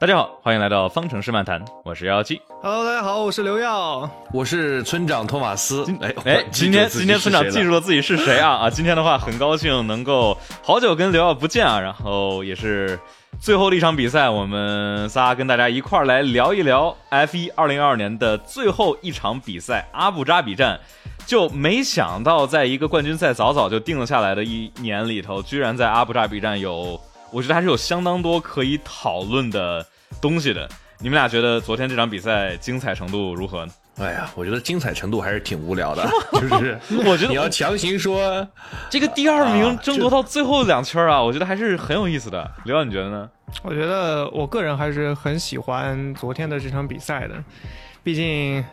[0.00, 2.40] 大家好，欢迎来到方程式漫谈，我是幺幺七。
[2.62, 4.08] Hello，大家好，我是刘耀。
[4.32, 5.84] 我是村长托马斯。
[6.00, 8.70] 哎哎，今天今天村长记住了自己是谁啊 啊！
[8.70, 12.96] 今天的话，很高兴能够好久跟刘耀不见啊，然后也是
[13.40, 20.78] 最后的一场比赛，我们仨跟大家一块儿来聊一聊 F 一二零二二年的最后一场比赛阿布扎比站。
[21.26, 26.98] 就没想到，在一个冠军赛早早就定了下来的一年里头，居然在阿布扎比站有，
[27.30, 29.84] 我觉得还是有相当多可以讨论的
[30.20, 30.68] 东西的。
[31.00, 33.72] 你们俩觉得昨天这场比赛精彩程度如何呢？
[33.98, 38.46] 哎呀，我觉得精彩程度还是挺无聊的， 就是我觉得你要强行说
[38.88, 42.48] 这个第二名啊争夺到最后两圈啊，我觉得还是很有意思的。
[42.64, 43.28] 刘耀，你觉得呢？
[43.62, 47.34] 我觉得我个人还是很喜欢昨天的这场比赛的，
[48.04, 48.64] 毕竟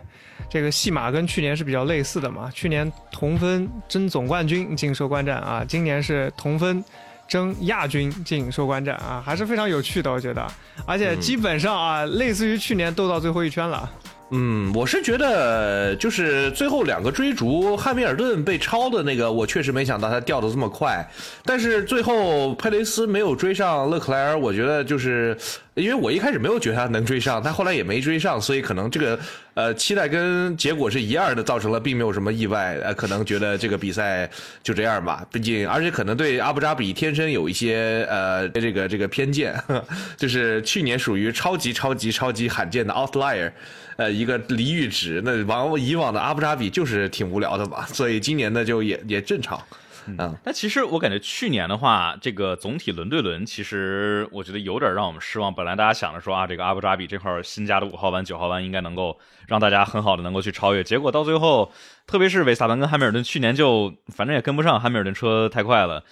[0.48, 2.52] 这个戏码跟去年是比较类似的嘛。
[2.54, 6.84] 去年同分争总冠军进收官战啊，今年是同分
[7.28, 10.46] 争亚军进收官战啊，还是非常有趣的，我觉得。
[10.86, 13.90] 而且基本上啊，类似于去年斗到最后一圈了。
[14.32, 21.08] 嗯，我是觉得就是最后两个追逐汉密尔顿被超的那个，我确实没想到他掉的这么快。
[21.44, 25.38] 但是最后佩雷斯没有追上勒克莱尔，我觉得就是
[25.76, 29.20] 因为我一开始没有觉得他能追上，他后来也没追上，所以可能这个
[29.54, 32.80] 呃期待跟结果是一样的，造成了并没有什么意外。
[32.84, 34.28] 呃，可能觉得这个比赛
[34.64, 39.56] 就这样吧，毕竟而且可能对阿布扎比天生有一些呃这个这个偏见，
[40.18, 43.52] 就是去年属于超级超级超级罕见的 outlier。
[43.98, 49.62] 呃，一个离域值，那往以往的阿布扎比就是挺无聊的嘛，所以今年呢就也也正常，
[50.08, 55.54] 嗯，但其实我感觉去年的话，这个总体轮对轮，其实我觉得有点让我们失望。
[55.54, 61.72] 本来大家想着说啊，这个阿布扎比这块新加的五号弯、九号弯应该能够让大家很好的能够去超越，结果到最后，
[62.06, 66.04] 特别是维斯塔潘跟汉密尔顿去年就反正也跟不上汉密尔顿车太快了。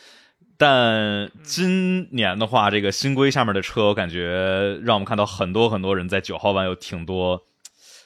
[0.58, 7.44] 但今年的话，这个新规下面的车，我感觉让我们看到很多很多人在九号弯有挺多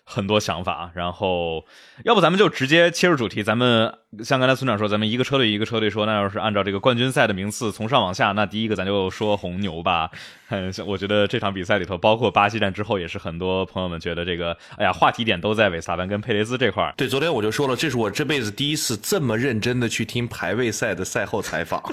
[0.09, 0.89] 很多想法。
[0.95, 1.66] 然后，
[2.05, 10.09] 要不咱们就直接切入主题，咱们像刚才村长说，咱们一个车队一个车队说，那要是按照这个冠军赛的名次从上往下，那第一个咱就说红牛吧。
[10.50, 16.94] 嗯， 我觉得这场比赛里头，包括巴西站之后，也是很多朋友们觉得这个，哎呀，话题点都在韦萨班跟佩雷兹这块儿。
[16.95, 21.84] 对，昨天我就说了，这是我这辈子第一次这么认真的去听排位赛的赛后采访，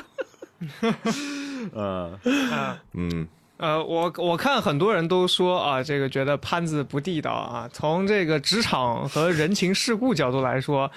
[1.74, 2.18] 嗯，
[2.52, 3.26] 啊，嗯，
[3.56, 7.70] 呃，我我看很多人都说啊，这个觉得潘子不地道啊。
[7.72, 10.90] 从这个职场和人情世故角度来说，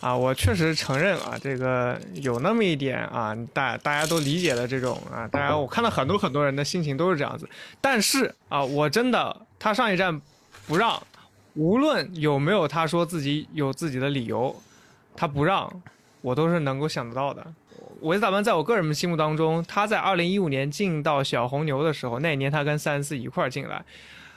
[0.00, 7.48] 啊，我确实承认啊，这个有那么一点啊，大大家都理解的这种啊，当然我看到很多很多人的心情都是这样子。
[7.80, 10.20] 但是啊，我真的他上一站
[10.66, 11.02] 不让，
[11.54, 14.54] 无论有没有他说自己有自己的理由，
[15.16, 15.82] 他不让，
[16.20, 17.46] 我都是能够想得到的。
[18.00, 23.84] 维斯塔潘在我个人心目当中，他在二零一五年进到小红牛的时候，那一年他跟塞恩斯一块儿进来，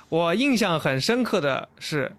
[0.09, 2.11] 我印象很深刻的是，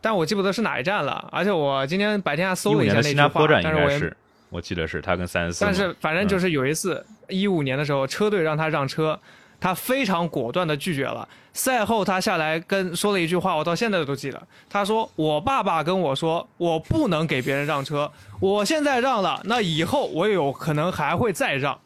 [0.00, 4.16] 但我记不得是哪一站了，而且我今天白天还搜了一下那句话新加坡，站应但是我也该是，
[4.50, 5.64] 我记得是他跟三十四。
[5.64, 9.18] 但是反正就是有一次一五年的时候，车队让他让车，
[9.60, 11.28] 他非常果断的拒绝了。
[11.52, 14.40] 赛后他下来跟说了一句话，我到现在都记得。
[14.70, 21.76] 他说：“我爸爸跟我说，我不能给别人让车，我现在让了，那以后我有可能还会再让。”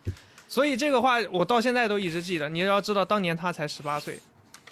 [0.46, 2.46] 所以这个话我到现在都一直记得。
[2.50, 4.18] 你要知道，当年他才十八岁，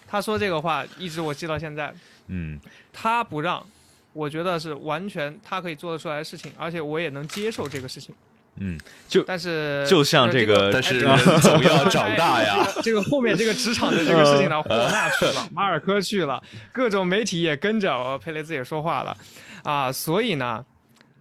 [0.07, 1.95] 他说这个话一直我记到现在。
[2.27, 2.61] 嗯，
[2.93, 3.65] 他不让，
[4.13, 8.15] 我觉得是完全他可以做得出来的事情，而且我也能接受这个事情。
[8.63, 8.79] 嗯，
[9.09, 11.01] 就但是就像这个但是
[11.41, 12.63] 总要 长大呀。
[12.83, 19.17] 这个后面这个职场的这个事情呢，霍纳去了，马尔科去了，各种媒体也跟着，呃佩雷兹也说话了，
[19.65, 20.63] 啊，所以呢，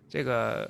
[0.10, 0.70] 这个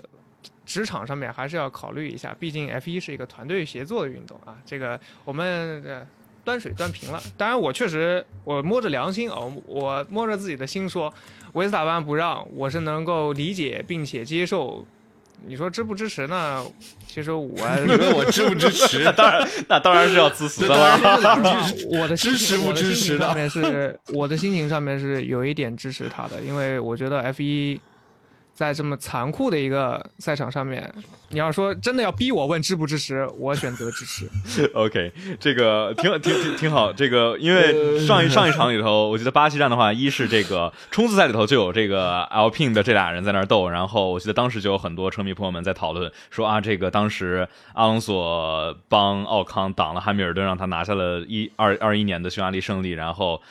[0.64, 6.06] 职场上面还是要考虑一下，毕竟 F 一是一个团队协作的运动啊，这个我们呃
[6.44, 7.20] 端水端平了。
[7.36, 11.12] 当然，我确实我摸着良心哦，我摸着自己的心说，
[11.54, 14.86] 维斯塔潘不让，我是能够理解并且接受。
[15.46, 16.64] 你说支不支持呢？
[17.08, 17.50] 其实我
[17.86, 19.04] 你问我支不支持？
[19.14, 21.00] 当然，那当然是要 支持的了。
[21.92, 27.80] 我的支持不我的心支持的情上面是，我的心情上面是有一点支持他的，因为我觉得 F 一
[28.60, 30.94] 在这么残酷的一个赛场上面，
[31.30, 34.30] 你要说真的要逼我问支不支持，我选择支持。
[34.76, 36.92] OK，这个挺挺挺挺好。
[36.92, 53.42] 这个因为上一上一场里头，我记得巴西站的话，一是这个冲刺赛里头就有这个 Alpine 的这俩人在那儿斗，然后我记得当时就有很多车迷朋友们在讨论说啊，这个当时阿隆索帮奥康挡了汉密尔顿，让他拿下了一二二一年的匈牙利胜利，然后。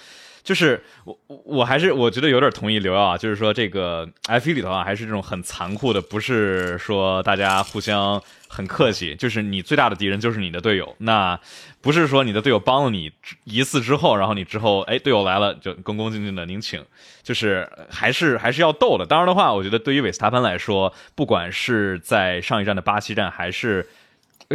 [0.48, 1.14] 就是我
[1.44, 8.18] 我还是我觉得有点同意刘耀啊，就是说这个 F 一里头啊，还是这种很残酷的，不是说大家互相
[8.48, 11.38] 很客气，就是你最大的敌人就是你的队友，那
[11.82, 13.12] 不是说你的队友帮了你
[13.44, 16.82] 一次之后，然后你之后哎队友来了就恭恭敬敬的您请，
[17.22, 19.04] 就是还是还是要斗的。
[19.04, 23.86] 当然的话，我觉得对于韦斯塔潘来说，不管是在上一站的巴西站还是。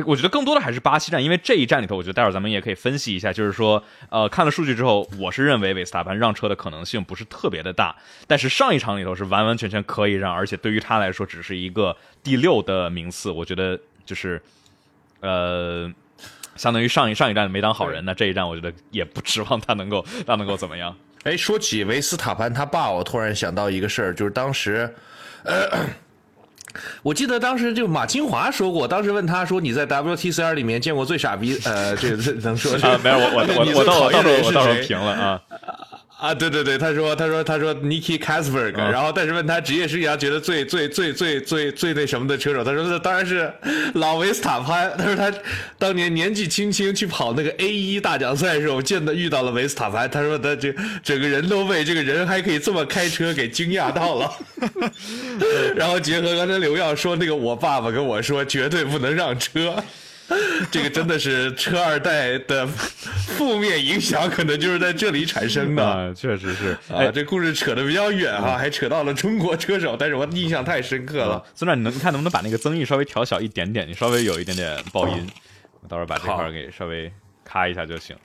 [0.06, 7.96] 我觉得更多的还是巴西站，因为这一站里头，我觉得待会儿咱们也可以分析一下，就是说，呃，看了数据之后，我是认为维斯塔潘让车的可能性不是特别的大，
[8.26, 14.42] 但是上一场里头是完完全全可以让，而且对于他来说只是一个第六的名次，我觉得就是，
[15.20, 15.88] 呃，
[16.56, 20.98] 相当于上一上一站没当好人，那这一站我觉得也不指望他能够他能够怎么样。
[21.22, 24.92] 哎，说起维斯塔潘他爸，我突然想到一个事儿，就是当时，
[25.44, 25.70] 呃。
[27.02, 33.00] 我记得当时就马清华说过，当时问他说：“你在 WTCR 里面见过最傻逼？”呃，这个 能说啊？
[33.04, 35.42] 没有，我我我我到我到时候我到时候评了啊。
[36.24, 43.52] 啊，对对对，他说，他说，他说，Niki Kasberg，然后但是问他职业生涯觉得最最最最最最那什么的车手，他说那当然是
[43.96, 44.90] 老维斯塔潘。
[44.98, 45.30] 他说他
[45.78, 50.74] 当年年纪轻轻去跑那个 A 一大奖赛时候见到遇到了维斯塔潘，他说他这
[51.04, 54.32] 整个人都被这个人还可以这么开车给惊讶到了。
[55.76, 59.76] 然后结合刚才刘耀说那个，我爸爸跟我说绝对不能让车。
[60.72, 66.14] 这个真的是车二代的负面影响，可能就是在这里产生的。
[66.14, 71.44] 确实是，哎，这故事扯得比较远哈，还扯到了中国车手，但是我印象太深刻了。
[71.54, 73.88] 孙长，你能你看能不能把那个增益稍微调小一点点？
[73.88, 75.28] 你稍微有一点点爆音，
[75.82, 77.12] 我到时候把这块给稍微
[77.44, 78.16] 咔一下就行。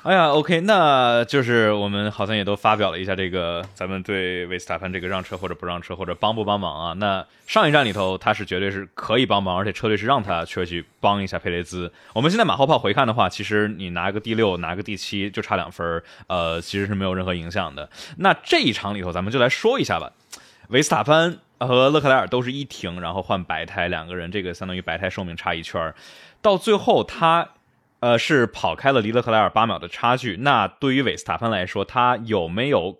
[0.02, 6.94] 哎呀，OK，那就是我们好像也都发表了一下这个咱们对维斯塔潘这个让车或者不让车或者帮不帮忙啊。
[6.94, 11.92] 那上一站里头他是绝对是可以帮忙，而且车队是让他去去帮一下佩雷兹。
[12.14, 17.90] 我们现在马后炮回看的话，其实你拿个第六，拿个第七就差两分，呃，其实是没有任何影响的。
[18.16, 20.10] 那这一场里头，咱们就来说一下吧。
[20.68, 25.92] 维斯塔潘和勒克莱尔都是一停，然后换白胎，两个人这个相当于白胎寿命差一圈
[26.40, 27.46] 到最后他。
[28.00, 30.38] 呃，是跑开了离勒克莱尔八秒的差距。
[30.38, 32.98] 那对于韦斯塔潘来说，他有没有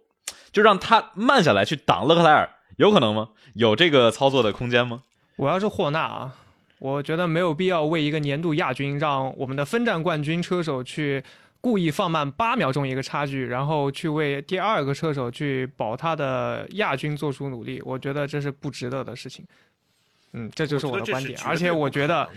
[0.53, 2.49] 就让他慢下来去挡勒克莱尔？
[2.77, 3.31] 有可能吗？
[3.55, 5.03] 有这个操作的空间吗？
[5.37, 6.35] 我要是霍纳啊，
[6.79, 11.23] 我觉得没有必要为一个年度亚军，让我们的分站冠军车手去
[11.61, 17.83] 故意放慢八秒钟一个差距，然后去为第二个车手去保他的亚军做出努力。
[17.85, 19.45] 我觉得这是不值得的事情。
[20.33, 22.29] 嗯，这就是我的观点，而且我觉得，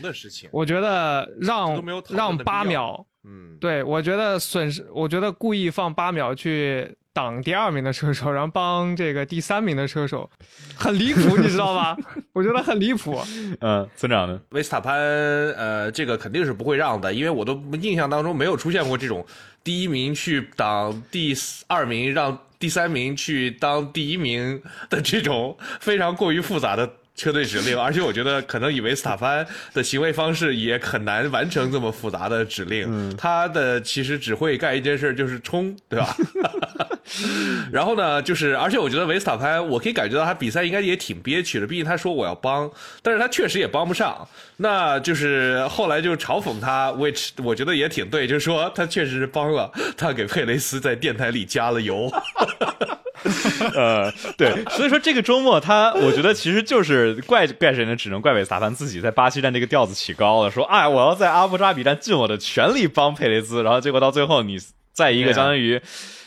[0.51, 10.27] 我觉得让让八秒，嗯，对我觉得损失，我觉得故意放八秒去挡第二名的车手，然后帮这个第三名的车手，
[10.75, 11.95] 很离谱，你知道吧？
[12.33, 13.21] 我觉得很离谱。
[13.61, 14.41] 嗯，村长呢？
[14.49, 19.23] 维斯塔潘，呃，这个肯定是不会让的，因为我都印象当中没有出现过这种
[19.63, 21.35] 第一名去挡第
[21.67, 26.91] 二名，让第三名去当第一名的这种非常过于复杂的。
[27.15, 33.15] 车队指令， 而且我觉得可能以维斯塔潘的行为方式也很难完成这么复杂的指令。
[33.15, 36.15] 他的其实只会干一件事，就是冲，对吧？
[37.71, 41.67] 然后呢，就是而且我觉得维斯塔潘，我可以感觉到他比赛应该也挺憋屈的。
[41.67, 42.69] 毕竟他说我要帮，
[43.01, 44.27] 但是他确实也帮不上。
[44.57, 52.11] 那就是后来就嘲讽他，which 我觉得也挺对，就是说他确实是帮了，他给佩雷斯在电台里加了油。
[53.75, 57.95] 呃，对，所以说这个周末他，我觉得其实就是怪怪谁呢？
[57.95, 64.57] 只能怪韦斯塔潘自己在巴西站这个调子起高了，说哎，我要在阿布扎比站尽我的全力帮佩雷兹，然后结果到最后你
[64.91, 65.81] 在一个相当于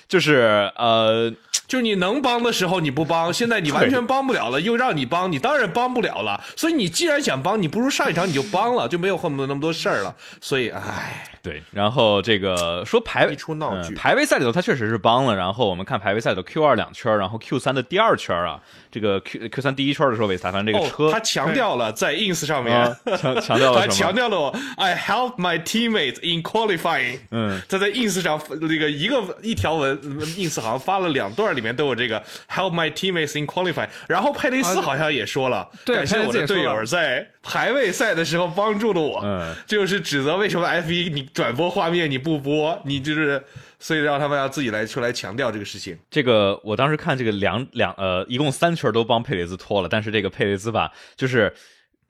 [0.08, 1.32] 就是呃。
[1.66, 6.40] 就你能帮的时候你不帮，现在你完全帮不了了，又让你帮，你当然帮不了了。
[6.54, 10.14] 所以你既然想帮，你不如上一场你就帮了，就没有后面那么多事儿了。
[10.40, 11.62] 所以，唉，对。
[11.70, 15.36] 然后这个说排位出闹剧，排位赛里头他确实是帮了。
[15.36, 18.60] 然后我们看排位赛的 Q 二两圈，然后 Q 三的第二圈啊，
[18.90, 27.20] 这个 Q Q 三第一圈的时候，韦斯塔潘这个车，他强调了在 ins 上面强强调了他强调了我 I help my teammates in qualifying。
[27.30, 32.16] 嗯，他在 ins 上那个一个一条文 ins 好像发了两段，里面都有这个。
[32.48, 33.88] Help my teammates in qualifying。
[34.08, 39.20] 然后佩雷斯好像也说了，感谢我的队友在排位赛的时候帮助了我。
[39.22, 43.44] 嗯，就是指责为什么 F 一你转播画面你不播，你就是
[43.78, 45.96] 所以让他们要自己来出来强调这个事情。
[46.10, 51.52] 这个我当时看这个两两呃，一共三圈都帮佩雷兹拖了，但是这个佩雷兹吧，就是。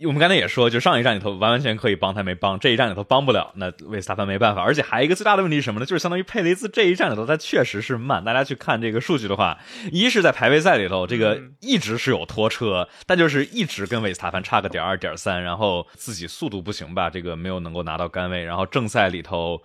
[0.04, 4.60] 我们刚才也说，就上一站里头完完全可以帮他没帮，这一站里头帮不了，那维斯塔潘没办法。
[4.60, 5.86] 而且还有一个最大的问题是什么呢？
[5.86, 8.22] 就是相当于佩雷兹这一站里头，他确实是慢。
[8.22, 9.58] 大家去看这个数据的话，
[9.90, 18.44] 一是在排位赛里头，这个一直是有拖车，但就是一直跟维斯塔潘差个点二点三，然后自己速度不行吧，这个没有能够拿到杆位。
[18.44, 19.62] 然后正赛里头，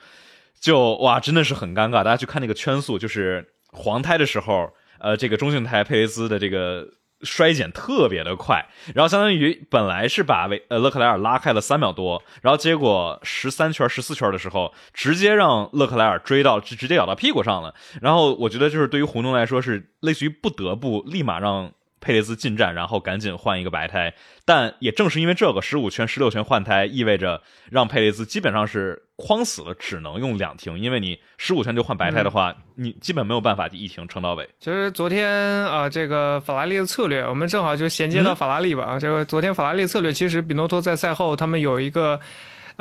[0.62, 2.04] 就哇真的是很尴尬。
[2.04, 6.88] 大家去看那个圈速，就是黄胎的时候，呃，这个中性胎佩雷兹的这个
[7.24, 17.74] 衰减特别的快，然后相当于本来是把维呃勒克莱尔拉开了三秒多，然后结果十三圈、十四圈的时候，直接让勒克莱尔追到直直接咬到屁股上了。
[18.02, 24.14] 然后我觉得就是对于红牛来说是类似于不得不立马让佩雷兹进站，然后赶紧换一个白胎。
[24.44, 34.50] 但也正是因为这个十五圈、十六圈换胎，意味着让佩雷兹基本上是框死了，只能用两停，因为你十五圈就换白胎的话，你基本没有办法一停撑到尾。
[34.60, 38.84] 其实昨天啊，这个法拉利的策略，我们正好就衔接到法拉利吧。
[38.84, 42.20] 啊，这个昨天法拉利策略，其实比诺托在赛后他们有一个。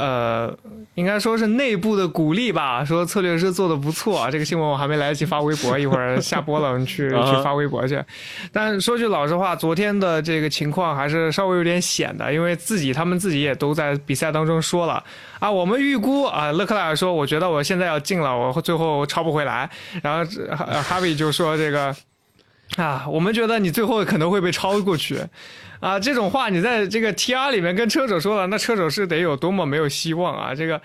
[0.01, 0.51] 呃，
[0.95, 4.31] 应该说是内部的鼓励吧，说策略师做的不错啊。
[4.33, 8.03] 这个新闻我还没来得及发微博，一会儿下播了，我们去去发微博去。
[8.51, 15.05] 但说句老实话，昨天的这个情况还是稍微有点险的，因为自己他们自己也都在比赛当中说了
[15.39, 19.69] 啊，我们预估啊，勒克莱尔说，我觉得我现在要进了，我最后超不回来。
[20.03, 20.25] 然后
[20.83, 21.95] 哈维就说这个
[22.77, 25.21] 啊，我们觉得你最后可能会被超过去。
[25.81, 30.55] 啊，这种话你在这个 T R 里面跟车手说了，那车手是得有多么没有希望啊！
[30.55, 30.81] 这个。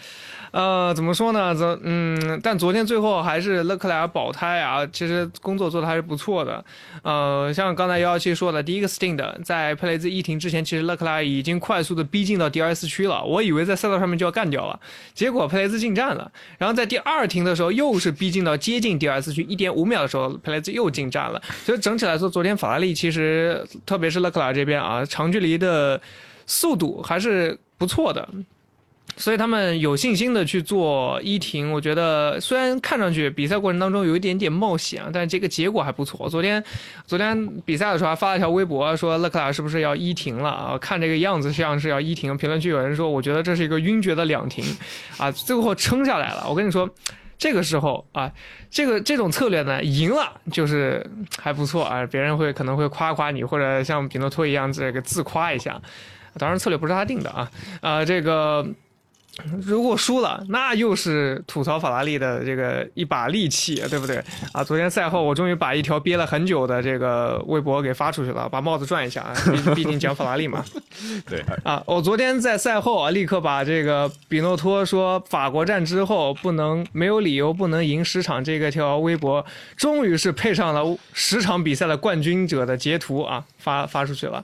[0.52, 1.54] 呃，怎么说呢？
[1.54, 6.64] 怎嗯，但昨天最后还是勒克莱尔保胎啊，其实工作做的还是不错的。
[7.04, 14.80] 呃，像刚才幺幺七说的，第一个 stint 在佩雷兹一停之前，其实勒克莱尔已经快速的逼近到 DRS 区了，我以为在赛道上面就要干掉了，
[15.14, 16.32] 结果佩雷兹进站了。
[16.58, 21.42] 然后在第二停的时候，又是逼近到接近 DRS 区一点五秒的时候，佩雷兹又进站了。
[21.66, 26.00] 所以整体来说，昨天法拉利其实，特别是勒克莱尔这边啊，长距离的
[26.46, 28.30] 速度还是不错的。
[29.18, 36.28] 所以他们有信心的去做一停，我觉得虽然看上去比赛过程当中有一点点冒险，但是这个结果还不错。
[36.28, 36.62] 昨天，
[37.06, 40.78] 昨天比赛的时候还发了条微博，说勒克莱是不是要一停了啊？
[40.78, 42.36] 看这个样子像是要一停。
[42.36, 44.66] 评论区有人说，我觉得这是一个晕厥的两停，
[45.18, 46.46] 啊，最后撑下来了。
[46.50, 46.90] 我跟你说，
[47.38, 48.32] 这个时候啊，
[48.70, 51.06] 这个这种策略呢，赢了就是
[51.38, 55.82] 还不错啊，别人会可能会夸夸你，或者像比诺托一样这个自夸一下。
[56.38, 57.52] 当然策略不是他定的啊，
[57.82, 58.66] 啊，这个。
[59.62, 64.24] 如果输了，那又是吐槽法拉利的这个一把利器，对不对
[64.54, 64.64] 啊？
[64.64, 70.64] 昨天赛后，我终于把一条憋了很久的这个微博给发出去了，把帽子转一下啊，毕 毕竟讲法拉利嘛。
[71.28, 84.42] 对啊，我昨天在赛后啊，立刻把这个比诺托说法国站之后不能没有理由不能赢十场这个条微博，终于是配上了十场比赛的冠军者的截图啊，发发出去了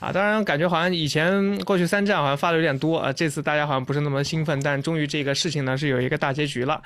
[0.00, 0.12] 啊。
[0.12, 4.22] 当然，感觉好像以前过去三站好像发的有点多啊，这次大家好像不是那么。
[4.34, 6.82] 兴奋，但终于这个事情呢是有一个大结局了。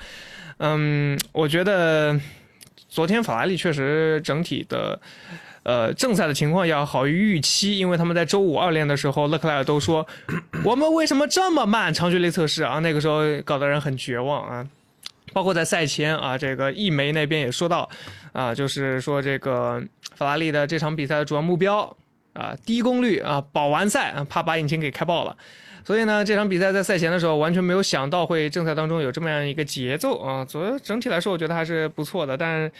[0.57, 2.19] 嗯，我觉得
[2.87, 4.99] 昨天法拉利确实整体的
[5.63, 10.05] 呃正赛的情况要好于预期，因为他们在周五二练的时候，勒克莱尔都说
[10.63, 12.77] 我们为什么这么慢长距离测试啊？
[12.79, 14.67] 那个时候搞得人很绝望啊。
[15.31, 17.87] 包括在赛前啊，这个易媒那边也说到
[18.33, 19.79] 啊，就是说这个
[20.15, 21.95] 法拉利的这场比赛的主要目标
[22.33, 25.37] 啊，低功率啊，保完赛啊，怕把引擎给开爆了。
[25.85, 30.45] 所以呢，这场比赛在赛前的时候完全没有想到会正赛当中有这么样一个节奏啊。
[30.45, 32.37] 昨整体来说，我觉得还是不错的。
[32.37, 32.71] 但是，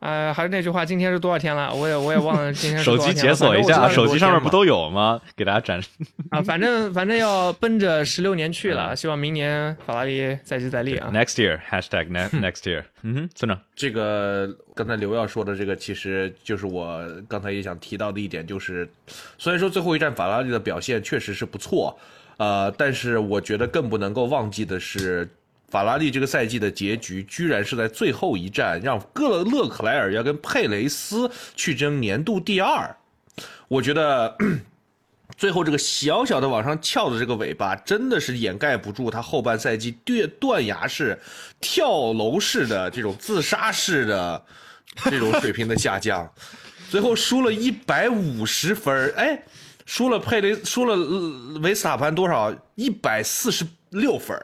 [0.00, 1.74] 呃，还是那句话，今天是多少天了？
[1.74, 2.82] 我也我也忘了今天。
[2.82, 5.20] 手机解锁 一下，手机上面不都有吗？
[5.36, 5.88] 给大家展示。
[6.30, 8.94] 啊，反正反正要奔着十六年去了。
[8.96, 11.10] 希望明年法拉利再接再厉啊。
[11.12, 12.84] Next year hashtag next next year。
[13.02, 18.88] 嗯哼，村长，这个刚才刘耀说的这个，其实就是我刚才也想提到的一点，就是
[19.36, 21.98] 虽然说最后一站法拉利的表现确实是不错。
[22.36, 25.28] 呃，但是我觉得更不能够忘记的是，
[25.68, 32.96] 法拉利这个赛季的结局居然是在最后一站，让勒勒克莱尔要跟佩雷斯去争年度第二。
[33.68, 34.36] 我觉得
[35.36, 41.18] 最后这个小小的往上翘的这个尾巴，真的是掩盖不住他后半赛季断断崖式、
[41.60, 44.44] 跳楼式的这种自杀式的
[45.04, 46.30] 这种水平的下降，
[46.90, 49.42] 最后输了一百五十分哎。
[49.86, 50.96] 输了佩雷，输了
[51.60, 52.54] 维斯塔潘多少？
[52.74, 54.36] 一百四十六分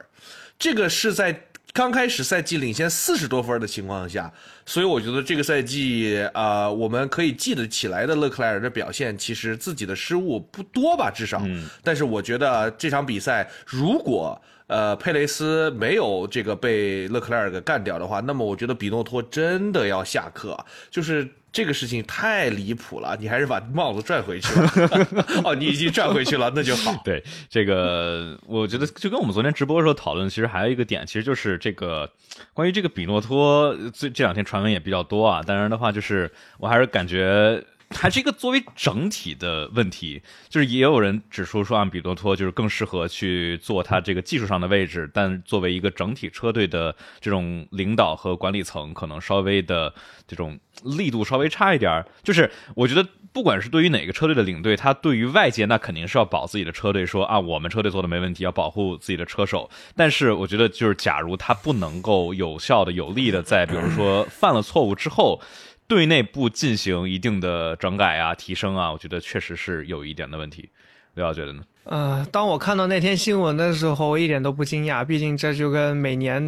[0.57, 4.31] 这个是在刚开始赛季领先四十多分的情况下，
[4.65, 11.41] 所以我觉得这个赛季啊，我们可以记得起来的勒克莱尔的表现，其实自己的失误不多吧，至少。
[11.81, 14.39] 但是我觉得这场比赛，如果
[14.71, 20.57] 呃佩雷斯没有这个被勒克莱尔给干掉的话，那么我觉得比诺托真的要下课，
[20.89, 21.27] 就是。
[21.53, 24.71] 这个事情太离谱了，你还是把帽子拽回去吧。
[25.43, 26.95] 哦，你已经拽回去了，那就好。
[27.03, 32.09] 对，这个我觉得就跟我们昨天直播的时候讨论，其实还有一个点，其实就是这个
[32.53, 35.43] 关于这个比诺托，这这两天传闻也比较多啊。
[35.43, 37.61] 当然的话，就是我还是感觉
[37.93, 49.93] 还是一个作为整体的问题，就是也有人指出说，啊，比诺托就是更适合去做他这个技术上的位置，但作为一个整体车队的这种领导和管理层，可能稍微的
[50.27, 52.03] 这种力度稍微差一点。
[52.23, 59.69] 就是我觉得，不管是对于哪个车队的领队，他对于外界那肯定是要保自己的车队，说啊，我们车队做的没问题，要保护自己的车手。
[59.95, 65.39] 但是我觉得，就是假如他不能够有效的、有力的在，比如说犯了错误之后。
[65.87, 70.69] 对内部进行一定的整改啊、提升啊，我觉得确实是有一点的问题。
[71.15, 71.61] 刘耀觉得呢？
[71.83, 76.41] 呃，当我看到那天新闻的时候，我一点都不惊讶，毕竟这就跟每年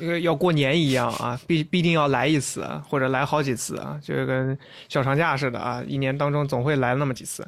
[0.00, 4.56] 因为要过年一样啊，必必定要来一次，或者来好几次啊，就跟
[4.88, 7.46] 小长假似的啊，一年当中总会来那么几次。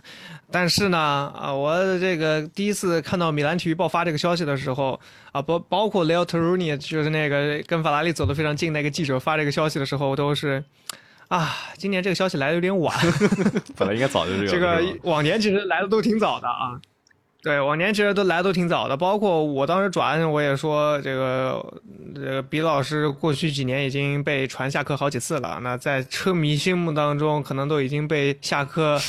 [0.50, 5.00] 但是呢，啊，我这个第一次看到米兰体育报发这个消息的时候，
[5.32, 10.62] 啊，包包括 Leo Toruni，就是那个跟法拉利走得非常近那个记者发这个消息的时候，我都是。
[11.30, 12.92] 啊，今年这个消息来的有点晚，
[13.78, 14.46] 本来应该早就有。
[14.46, 16.74] 这个往年其实来的都挺早的啊，
[17.40, 18.96] 对，往年其实都来都挺早的。
[18.96, 21.64] 包括我当时转，我也说这个
[22.16, 29.00] 这个比老师过去几年已经被传下课好几次了，那在车迷心目当中可能都已经被下课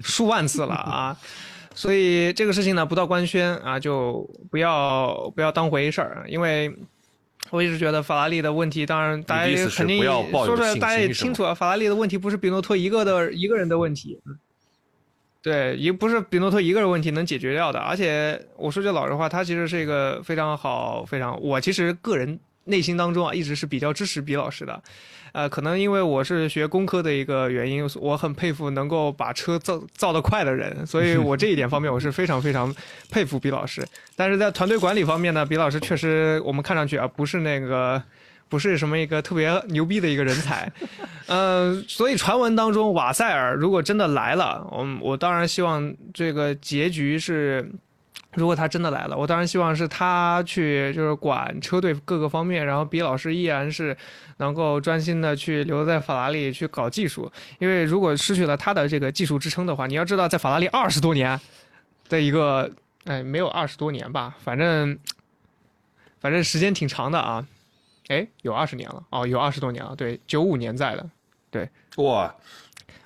[0.00, 1.14] 数万次了啊。
[1.74, 6.74] 所以这个事情呢，不到官宣啊，就不要不要当回事儿，因为。
[7.50, 11.54] 我一直觉得法拉利的问题，当然大家肯定说出来，大家也清楚啊。
[11.54, 14.18] 法拉利的问题不是比诺托一个的一个人的问题，
[15.40, 17.78] 对，也不是比诺托一个人问题能解决掉的。
[17.78, 24.82] 而且我说句老实话，他其实是一个非常好、非常我其实个人内心当中啊，一直是比较支持比老师的。
[25.38, 32.74] 呃，可能因为我是学工科的一个原因，我很佩服能够把车造造得快的人，所以我这一点方面我是非常非常
[33.08, 33.86] 佩服毕老师。
[34.16, 38.02] 但是在团队管理方面呢，毕老师确实我们看上去啊不是那个
[38.48, 40.68] 不是什么一个特别牛逼的一个人才。
[41.28, 47.70] 嗯，所以传闻当中瓦塞尔如果真的来了，我我当然希望这个结局是。
[48.38, 53.94] 如果他真的来了，我当然希望是他去，就是管车队各个方面，然后比老师依然是
[54.38, 57.30] 能够专心的去留在法拉利去搞技术。
[57.58, 61.38] 因为如果失去了他的这个技术支撑的话，你要知道，在法拉利二十多年
[62.08, 62.70] 的一个，
[63.04, 64.98] 哎，没有二十多年吧，反正
[66.20, 67.46] 反正时间挺长的啊。
[68.08, 71.10] 哎，有二十年了哦，有二十多年了，对，九五年在的，
[71.50, 72.34] 对，哇，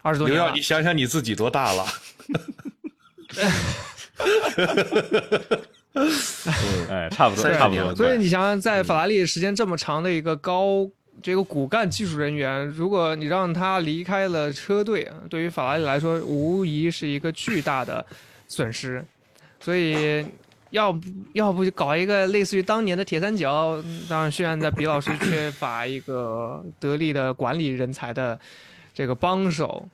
[0.03, 0.37] 二十多年。
[0.37, 1.85] 刘耀，你想想你自己多大了？
[6.89, 7.95] 哎，差不多，差不多。
[7.95, 10.89] 所以你想想，在法拉利时间这么长的一个高
[11.23, 18.05] 这个骨干技术人员，如果你让他离开了车队，对于法拉利来说，无疑是一个巨大的
[18.49, 19.05] 损失。
[19.61, 20.25] 所以，
[20.71, 21.01] 要不
[21.35, 23.83] 要不搞一个类似于当年的铁三角？
[24.09, 28.39] 当然，虽然在比老师缺乏一个得力的管理人才的
[28.95, 29.87] 这个帮手。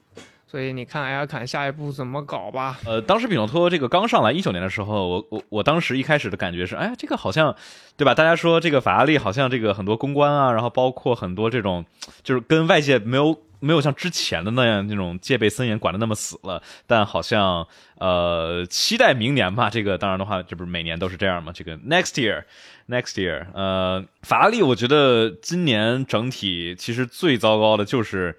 [0.50, 2.78] 所以你看埃尔坎下一步怎么搞吧？
[2.86, 7.54] 呃，当时比诺托这个刚上来一九年的时候，我我我当时一开始的感觉是，哎，这个好像，
[7.98, 8.14] 对吧？
[8.14, 11.84] 大家说这个法拉利好像这个很多公关啊，然后包括很多这种，
[12.22, 16.62] 就是跟外界没有没有像之前的那样那种戒备森严，管的那么死了。
[16.86, 17.66] 但好像
[17.98, 19.68] 呃，期待明年吧。
[19.68, 21.52] 这个当然的话，这不是每年都是这样吗？
[21.54, 28.38] 这个 next year，next year，呃，法拉利我觉得今年整体其实最糟糕的就是。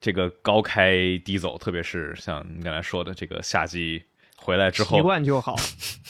[0.00, 4.02] 这个高开低走，特别是像你刚才说的这个夏季
[4.34, 5.54] 回来之后，习惯就好。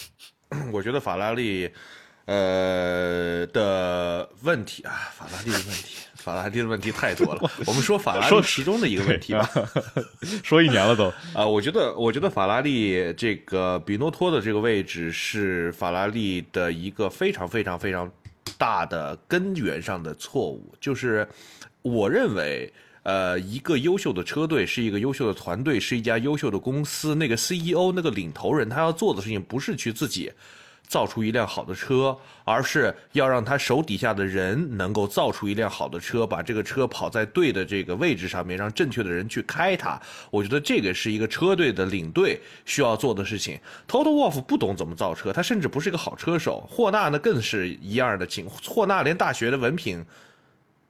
[0.73, 1.69] 我觉得法拉利，
[2.27, 7.51] 呃的问题啊，法拉利的问题，法拉利的问题太多了。
[7.67, 9.51] 我们说法拉利其中的一个问题吧，
[10.45, 11.45] 说一年了都啊。
[11.45, 18.09] 我觉得，我觉得法拉利这个比诺托的这个位置是法拉利的一个非常非常非常
[18.57, 21.29] 大的根源上的错误，就是
[21.83, 22.73] 我认为。
[23.03, 27.15] 呃，一个优秀的车队是一个优秀的团队，是一家优秀的公司。
[27.15, 30.31] 那个 CEO，那个领头人，他要做的事情不是去自己
[30.87, 39.99] 造出一辆好的车，而是要让他手底下的人能够造出一辆好的车，把这个车跑在对的这个位置上面，让正确的人去开它。
[40.31, 43.59] 我觉得这个是一个车队的领队需要做的事情。
[43.89, 46.69] Toto Wolff 不懂怎么造车，他甚至不是一个好车手。
[46.69, 50.05] 霍纳呢，更是一样的情况，霍纳连大学的文凭。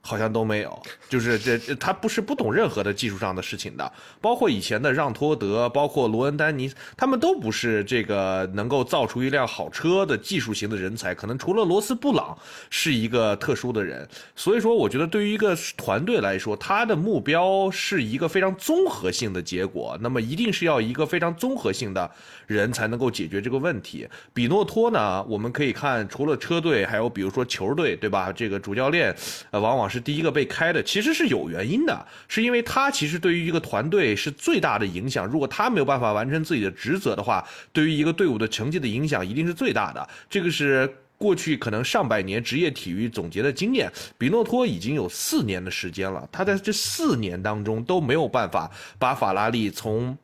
[0.02, 12.36] 好像都没有，就是这他不是不懂任何的技术上的事情的，包括以前的让托德，包括罗恩丹尼，他们都不是这个能够造出一辆好车的技术型的人才，可能除了罗斯布朗
[12.70, 14.08] 是一个特殊的人。
[14.34, 22.10] 所以说，我觉得对于一个团队来说，他的目标是一个非常综合性的结果，那么一定是要一个非常综合性的
[22.46, 24.08] 人才能够解决这个问题。
[24.32, 28.32] 比诺托呢，我们可以看，除了车队，还有比如说球队，对吧？
[28.32, 29.14] 这个主教练，
[29.50, 29.89] 呃，往往。
[29.90, 35.26] 是第一个被开的，其实是有原因的，是因为他其实对于一个团队是最大的影响。
[35.26, 40.08] 如果他没有办法完成自己的职责的话，对于一个队伍的成绩的影响一定是最大的。
[40.30, 43.92] 这个是过去可能上百年职业体育总结的经验。
[44.16, 50.16] 比诺托已经有四年的时间了，他在这四年当中都没有办法把法拉利从。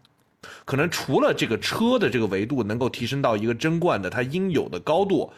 [0.64, 5.32] 可能除了这个车的这个维度能够提升到一个争冠的它应有的高度，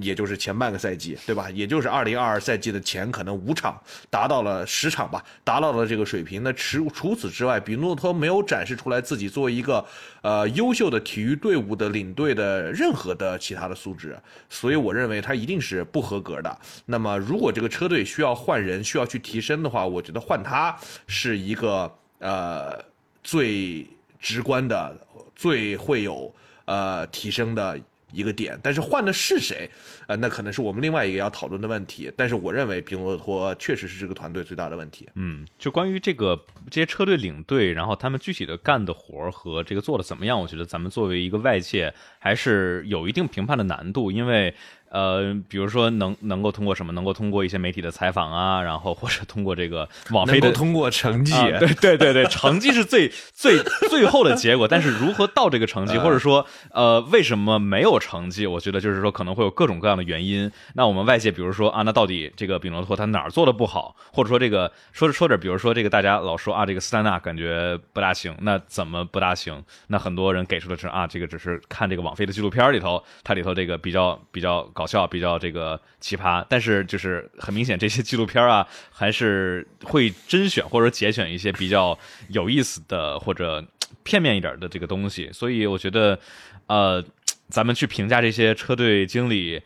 [0.00, 1.50] 也就是前半个赛季，对吧？
[1.50, 6.42] 也就是二零二二赛季的前可能五场达到了十场吧，达到了这个水平。
[6.42, 9.84] 那除除此之外，比诺托没有展示出来自己作为一个
[10.22, 14.16] 呃优秀的体育队伍的领队的任何的其他的素质，
[14.48, 16.58] 所以我认为他一定是不合格的。
[16.86, 20.74] 那么如果这个车队需要换人，需要去提升的话，我觉得换他
[21.06, 22.82] 是一个呃
[23.22, 23.86] 最。
[24.24, 25.06] 直观的
[25.36, 26.34] 最会有
[26.64, 27.78] 呃提升的
[28.10, 29.68] 一个点，但是换的是谁，
[30.06, 32.10] 呃，那可能是我们另外一个要讨论的问题。
[32.16, 35.06] 但是我认为皮罗托确实是这个团队最大的问题。
[35.16, 44.54] 嗯，就关于这个这些车队领队，然后他们具体的干的活和这个做的怎么样，我觉得咱们作为一个外界还是有一定评判的难度，因为。
[44.94, 46.92] 呃，比如说能能够通过什么？
[46.92, 53.58] 能够通过一些媒体的采访啊，然后或者通过这个网飞的通过成绩，对对对对，成绩是最最
[53.90, 54.68] 最后的结果。
[54.68, 58.46] 但是如何到这个成绩， 或者说呃为什么没有成绩？
[58.46, 60.48] 我觉得就是说可能会有各种各样的原因。
[60.74, 63.96] 那我们外界比如说啊，那到底这个比罗托他哪儿做的不好？
[64.12, 69.60] 或者说这个说着说着，比如说这个大家老说啊，这个斯丹纳感觉不大行，那怎么不大行？
[69.88, 74.83] 那很多人给出的是啊，这个只是看这个网飞的纪录片里头，它里头这个比较比较搞。
[74.84, 83.64] 搞笑比较这个奇葩，但是就是很明显，这些纪录片啊，还是会甄选或者节选一些比较有意思的或者
[84.02, 85.30] 片面一点的这个东西。
[85.32, 86.18] 所以我觉得，
[86.66, 87.02] 呃，
[87.48, 89.58] 咱们去评价这些车队经理，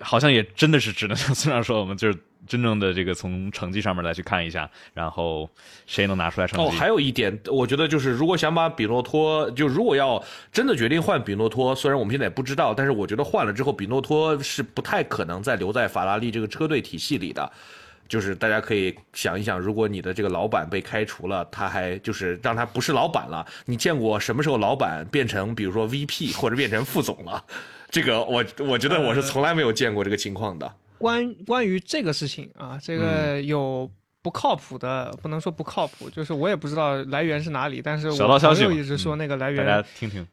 [0.00, 2.18] 好像也真的是只能像村长说，我们就是。
[2.46, 5.48] 真正的这个从成绩上面来去看一下，然后
[5.86, 6.66] 谁能拿出来成绩？
[6.66, 17.50] 哦，还有一点，我觉得就是如果想把比诺托，就如果要真的决定换比诺托，虽然我们现在也不知道，但是我觉得换了之后，比诺托是不太可能再留在法拉利这个车队体系里的。
[18.06, 27.42] 就是大家可以想一想，如果你的这个老板被开除了，他还就是让他不是老板了，你见过什么时候老板变成比如说 VP 或者变成副总了？
[27.94, 30.74] 这个我我觉得我是从来没有见过这个情况的。
[30.98, 33.88] 关关于这个事情啊，这个有
[34.20, 40.26] 不靠谱的，不能说不靠谱，就是我也不知道来源是哪里，但是我朋友一直说那个来源，大家听听。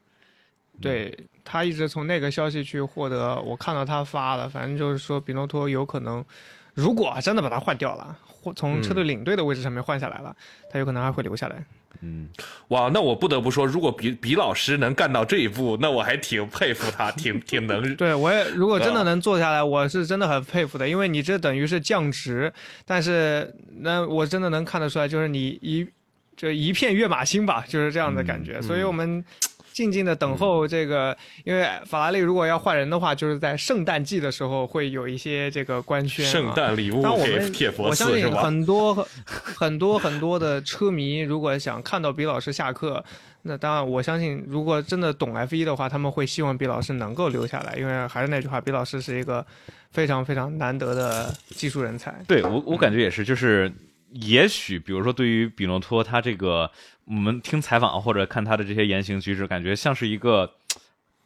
[0.81, 6.25] 对他一直从那个消息去获得，我看到他发了，反正就是说比诺托有可能，
[6.73, 10.35] 如果真的把他换掉了，或从车队领队的位置上面换下来了，
[10.71, 11.63] 他有可能还会留下来。
[12.01, 12.27] 嗯，
[12.69, 17.95] 哇，那我不得不说，如果比比老师能干到这一步，那我还挺佩服他， 挺挺能。
[17.95, 22.51] 对我也，如果真的能做下来，我是真的很佩服的，因为你这等于是降职，
[22.85, 25.87] 但是那我真的能看得出来，就是你一
[26.35, 29.23] 这一片跃马心吧，就是这样的感觉，所以我们。
[29.71, 36.25] 静静的等候这个，因为法拉利如果要换人的话，就是在圣诞季的时候会有一些这个官宣。
[36.25, 43.03] 圣诞礼物给铁佛我相信很多很多很多的车迷，如果想看到比老师下课，
[43.43, 49.45] 那当然我相信，如果真的懂 F 一的话，他们会希望比老师能够留下来，因为还是那句话，比老师是一个
[49.91, 52.13] 非常非常难得的技术人才。
[52.27, 53.71] 对我，我感觉也是，就是
[54.11, 56.71] 也许，比如说对于比诺托他这个。
[57.05, 60.49] 我们听采访或者看他的这些言行举止，感觉像是一个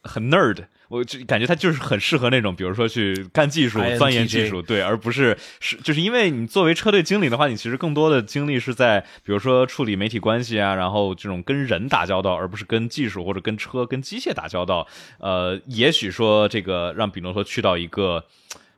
[0.01, 14.87] 很 nerd，我就感觉他就是很适合那种，比如说去干技术、钻研技术，对，而不是是就是因为你作为车队经理的话，你其实更多的精力是在比如说处理媒体关系啊，然后这种跟人打交道，而不是跟技术或者跟车、跟机械打交道。
[15.19, 18.25] 呃，也许说这个让比诺托去到一个。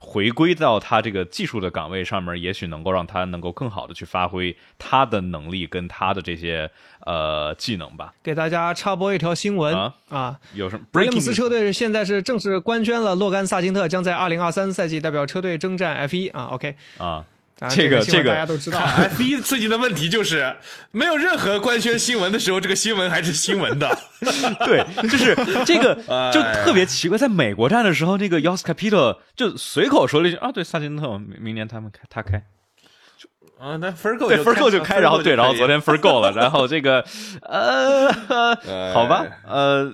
[0.10, 6.72] 回归到他这个技术的岗位上面，也许能够让他能够更好的去发挥他的能力跟他的这些
[7.06, 8.14] 呃技能吧。
[8.24, 9.76] 给大家插播一条新闻
[10.08, 10.86] 啊，有什么？
[10.94, 16.46] 威廉姆斯车队现在是正式官宣了，洛甘萨金特将在二零二三赛季代表车队征战 F 一啊。
[16.54, 17.26] OK 啊。
[17.72, 20.56] 这个这个大家都知道，F 一最近的问题就是
[20.92, 23.98] 没有任何官宣新闻的时候，这个新闻还是新闻的。
[24.64, 25.96] 对，就是这个
[26.32, 32.44] 就特别奇怪，在美国站的时候，这个 Yos Capito 就随口说了一句啊，对，萨金特明年他们开他开，
[33.60, 37.04] 啊，那分够对分够就开，然后对，然后昨天分够了，然后这个
[37.42, 38.14] 呃，
[38.94, 39.92] 好吧，呃，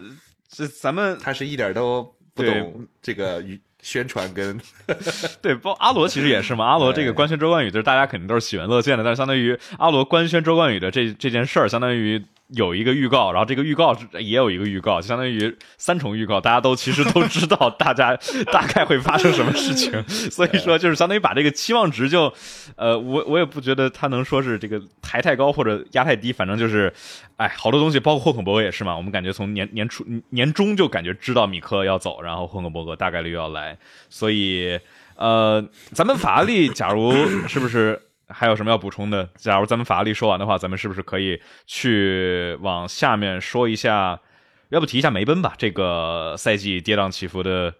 [0.52, 3.62] 这咱们他是一点都不懂这个语。
[3.84, 4.60] 宣传跟
[5.44, 6.66] 对，包阿罗其实也是嘛。
[6.66, 9.04] 阿罗这个官宣周冠宇，就是大家肯定都是喜闻乐见的。
[9.04, 12.24] 但是相当于阿罗官宣周冠宇的这这件事儿，相当于
[12.56, 18.16] 有一个预告，然后这个预告也有一个预告，相当于三重预告，大家都其实都知道大家
[18.52, 19.92] 大概会发生什么事情，
[20.30, 22.32] 所以说就是相当于把这个期望值就，
[22.76, 26.94] 呃，我我也不觉得他能说是这个抬太高或者压太低，反正就是，
[27.38, 33.78] 哎，好多东西，包括霍肯伯格也是嘛，我们感觉从年年初年中就感觉知道米克要走，然后霍肯伯格大概率要来，
[34.10, 34.80] 所以，
[35.16, 37.14] 呃，咱们法拉利假如
[37.48, 38.00] 是不是？
[38.34, 39.30] 还有什么要补充的？
[39.38, 44.20] 假如咱们法拉利说完的话，咱们是不是可以去往下面说一下？
[44.70, 45.54] 要不提一下梅奔吧？
[45.58, 47.74] 这个赛季跌宕起伏的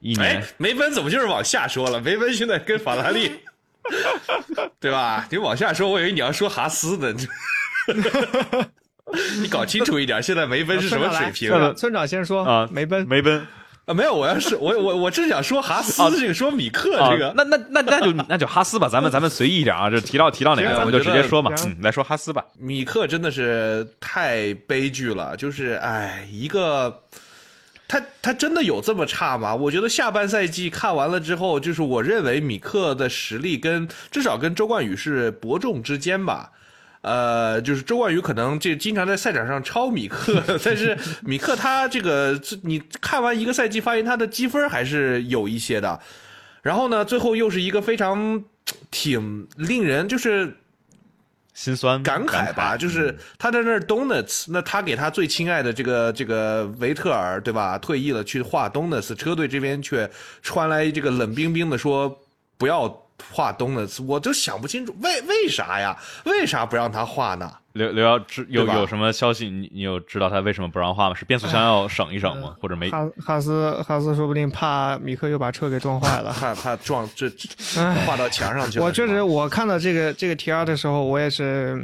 [0.00, 1.98] 一年，梅奔怎么就是往下说了？
[2.02, 3.30] 梅奔现在跟法拉利，
[4.80, 5.28] 对吧？
[5.30, 7.14] 你往下说，我以为你要说哈斯呢。
[9.40, 11.74] 你搞清楚一点，现在梅奔是什么水平？
[11.74, 13.46] 村长先说啊，梅奔，梅奔。
[13.90, 22.44] 啊，没有，我要是我我我正想说哈斯这个，说米克这个，那那那那就那就哈斯吧，咱们咱们随意一点啊，就提到提到哪个，我们就直接说嘛，嗯，来说哈斯吧。
[22.56, 27.02] 米克真的是太悲剧了，就是哎，一个
[27.88, 29.52] 他他真的有这么差吗？
[29.56, 36.52] 我觉得下半赛季看完了之后，就是我认为米克的实力跟至少跟周冠宇是伯仲之间吧。
[37.02, 45.98] 呃，就是周冠宇可能这经常在赛场上超米克， 但是米克他这个，你看完一个赛季，发现他的积分还是有一些的。
[46.60, 48.44] 然后呢，最后又是一个非常
[48.90, 50.54] 挺令人就是
[51.54, 60.10] 心酸感慨吧，就是他在那儿 donuts，那他给他最亲爱的这个这个维特尔对吧，退役了去画 donuts，车队这边却
[60.42, 62.20] 传来这个冷冰冰的说
[62.58, 63.06] 不要。
[63.32, 65.96] 画东的我都想不清楚为为啥呀？
[66.24, 67.52] 为啥不让他画呢？
[67.74, 69.48] 刘刘瑶知有有什么消息？
[69.48, 71.14] 你你有知道他为什么不让画吗？
[71.14, 72.56] 是变速箱要省一省吗？
[72.60, 72.90] 或者没？
[72.90, 77.30] 哈哈斯哈斯说不定怕米克又把车给撞坏了， 怕怕撞这
[78.04, 78.80] 画到墙上去。
[78.80, 81.80] 我确实，我看到这个这个 T R 的时候，我也是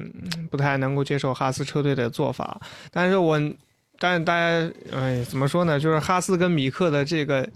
[0.51, 2.61] 不太能够接受哈斯车队的做法。
[2.91, 3.41] 但是我
[4.01, 5.79] 但是大家哎怎么说呢？
[5.79, 7.49] 就是哈斯跟米克的这个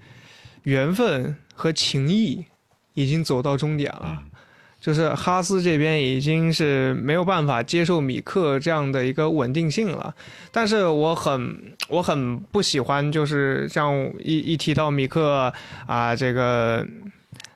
[0.63, 2.47] 缘分和情谊。
[3.01, 4.19] 已经走到终点了，
[4.81, 10.15] 就是哈斯这边已经是没有办法接受米克这样的一个稳定性了。
[10.51, 11.57] 但是我很
[11.89, 15.53] 我很不喜欢，就是像一一提到米克
[15.87, 16.87] 啊，这个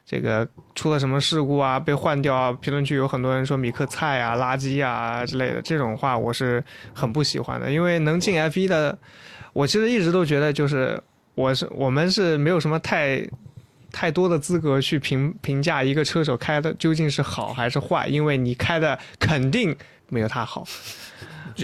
[0.04, 7.70] 这个出了什么事故啊，被换掉啊，评论区有很多人说米克菜啊、垃圾啊之类的这种话，我是很不喜欢的。
[7.72, 8.98] 因为能进 F 一的，
[9.54, 11.02] 我其实一直都觉得就是
[11.34, 13.26] 我是我们是没有什么太。
[13.94, 19.74] 太多的资格去评评价一个车手开的究竟是好还是坏，因为你开的肯定
[20.08, 20.66] 没有他好。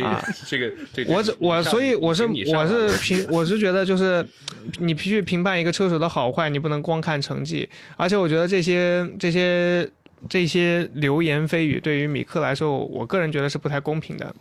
[0.04, 4.24] 啊，这个这个，我我所以我是我是评 我是觉得就是
[4.78, 7.68] 你必须评判一个车手的好坏，你不能光看成绩。
[7.96, 9.90] 而且我觉得这些这些
[10.28, 14.32] 这些流言蜚语对于米克来说，我个人觉得是不太公平的。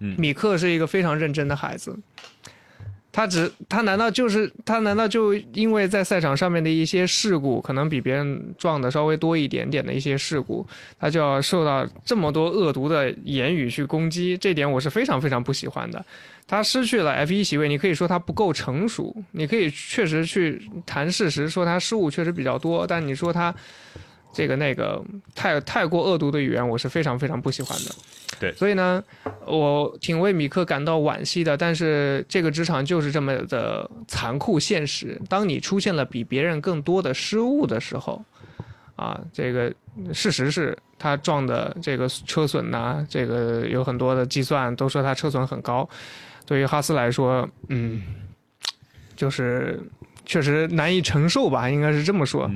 [0.00, 1.96] 嗯，米克是一个非常认真的孩子。
[3.18, 10.64] 他只他难道就是他难道就因为在赛场上面的一些事故，可能比别人撞的稍微多一点点的一些事故，
[11.00, 14.38] 他就要受到这么多恶毒的言语去攻击？
[14.38, 16.04] 这点我是非常非常不喜欢的。
[16.46, 23.52] 他失去了 F 一席位，你可以说他不够成熟，你可以确实去谈事实，说他失误确实比较多，但你说他。
[24.32, 25.02] 这个那个
[25.34, 27.94] 太太过恶毒的语言，我是非常非常不喜欢的。
[28.38, 29.02] 对，所以呢，
[29.46, 31.56] 我挺为米克感到惋惜的。
[31.56, 35.20] 但是这个职场就是这么的残酷现实。
[35.28, 38.24] 当你出现了比别人更多的失误的时候，
[38.94, 39.72] 啊，这个
[40.12, 45.88] 事实是他撞的这个车损呐，这个有很多的计算都说他车损很高。
[46.46, 48.02] 对于哈斯来说，嗯，
[49.16, 49.80] 就是
[50.24, 52.48] 确实难以承受吧，应该是这么说。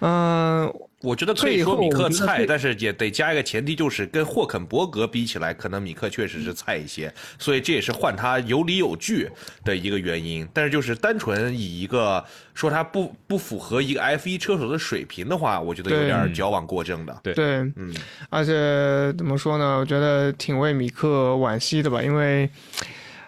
[0.00, 0.74] 嗯。
[1.02, 9.28] 我觉得可以说米克菜，但是也得加一个前提，就是跟霍肯伯格比起来，可能米克确实是菜一些，所以这也是换他有理有据
[9.64, 10.46] 的一个原因。
[10.54, 17.20] 但是就是单纯以一个说他不不符合一个 F 一车手的水平的话，我觉得有点矫枉过正的。
[17.22, 17.44] 对对，
[17.76, 17.92] 嗯，
[18.30, 19.78] 而且怎么说呢？
[19.78, 22.48] 我觉得挺为米克惋惜的吧，因为。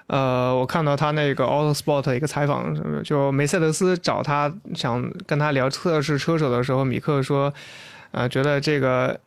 [0.06, 7.52] 呃，我看到他那个 Auto Sport 一个采访，就梅赛德斯找他想跟他聊测试车手的时候，米克说，
[8.10, 9.18] 呃，觉得这个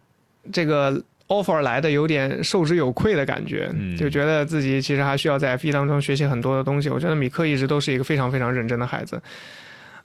[0.53, 6.89] 这个 offer 来的有点受之有愧的感觉，就觉得自己其实还需要在 F1 当中学习很多的东西。
[6.89, 9.19] 我觉得米克一直都是一个非常非常认真的孩子，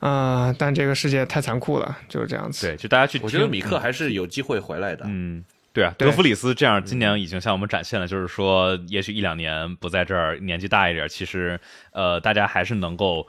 [0.00, 2.66] 啊，但这个世界太残酷了，就是这样子。
[2.66, 5.04] 对，就大家去，我觉得米克还是有机会回来的。
[5.06, 5.44] 嗯。
[5.72, 11.58] 对啊，德弗里斯这样今年已经向我们展现了，就是说，也许一两年不在这儿，年纪大一点，其实，
[11.92, 13.26] 呃，大家还是能够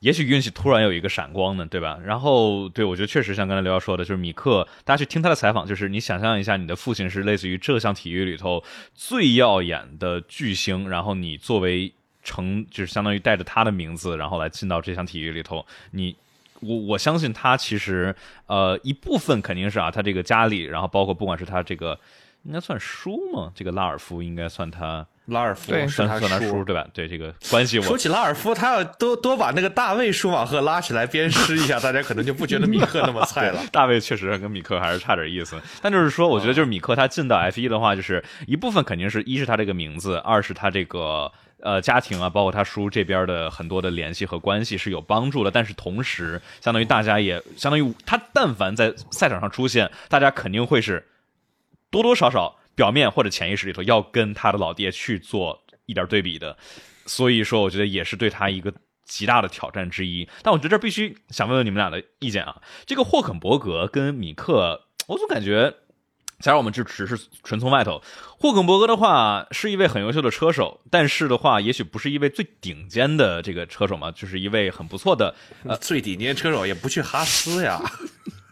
[0.00, 1.96] 也许运气突然有一个闪光呢，对吧？
[2.04, 11.92] 然后，对我觉得确实像刚才刘耀说的，就是米克，大家去听他的采访，就是你想象一下，你的父亲是类似于这项体育里头最耀眼的巨星，然后你作为
[12.24, 16.16] 成，就是相当于带着他的名字，然后来进到这项体育里头，你。
[16.60, 18.14] 我我相信他其实，
[18.46, 21.98] 呃，一部分肯定是啊，他这个家里，然后包括不管是他这个，
[22.44, 23.52] 应该算叔吗？
[23.54, 26.86] 这个拉尔夫应该算他拉尔夫对算算他叔对吧？
[26.92, 33.60] 对这个关系我，说起拉尔夫，他要多多把那个大卫舒马赫拉起来鞭尸一下， 大家可能就不觉得米克那么菜了。
[33.72, 45.50] 大卫确实跟米克还是差点意思，但就是说，我觉得就是米克他进到 F 一的话，就是一部分肯定是一是他这个名字，二是他这个呃家庭啊，包括他叔这边的很多的联系和关系是有帮助的。
[45.50, 51.06] 但是同时，相当于大家也相当于他但凡在赛场上出现，大家肯定会是
[51.90, 56.56] 多多少少表面或者潜意识里头要跟他的老爹去做一点对比的。
[57.04, 58.72] 所以说，我觉得也是对他一个
[59.04, 60.26] 极大的挑战之一。
[60.42, 62.62] 但我觉得这必须想问问你们俩的意见啊。
[62.86, 65.74] 这个霍肯伯格跟米克，我总感觉，
[66.38, 68.00] 假如我们就只是纯从外头，
[68.38, 75.34] 霍肯伯格的话是一位很优秀的车手，但是的话，也许不是一位最顶尖的这个车手嘛，就是一位很不错的
[75.82, 77.78] 最顶尖车手也不去哈斯呀，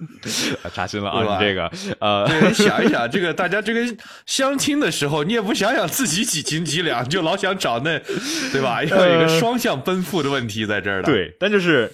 [0.74, 2.26] 扎心了啊，你这个呃。
[2.26, 7.98] 对，想一想， 这个大家这个相亲的时候，你也不想想自己几斤几两，就老想找那，
[8.52, 8.82] 对吧？
[8.86, 11.92] 要有一个双向奔赴的问题在这儿的。，对，但就是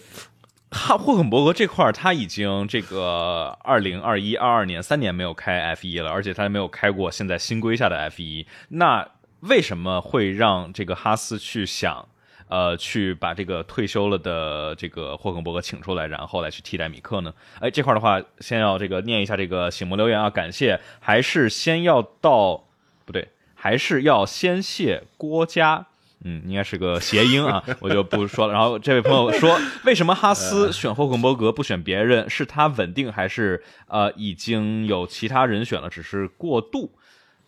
[0.71, 8.47] 哈霍肯伯格这块儿他已经这个二零二一、二二年三年没有开 F 一了，而且他没有开过现在新规下的 F 一。
[8.69, 9.07] 那
[9.41, 12.09] 为什么会让这个哈斯去想？
[12.55, 17.35] 呃，去把这个退休了的这个霍肯伯格请出来，然后来去替代米克呢？
[17.59, 22.69] 哎，这块的话，先要这个念一下这个醒目留言啊，感谢，还是先要到
[23.05, 25.87] 不对，还是要先谢郭嘉。
[26.23, 28.53] 嗯，应该是个谐音啊，我就不说了。
[28.53, 32.31] 然后这位朋友说，为什么哈斯选霍肯伯格不选别人？
[32.31, 36.93] 是他稳定，还是呃已经有其他人选了，只是过渡？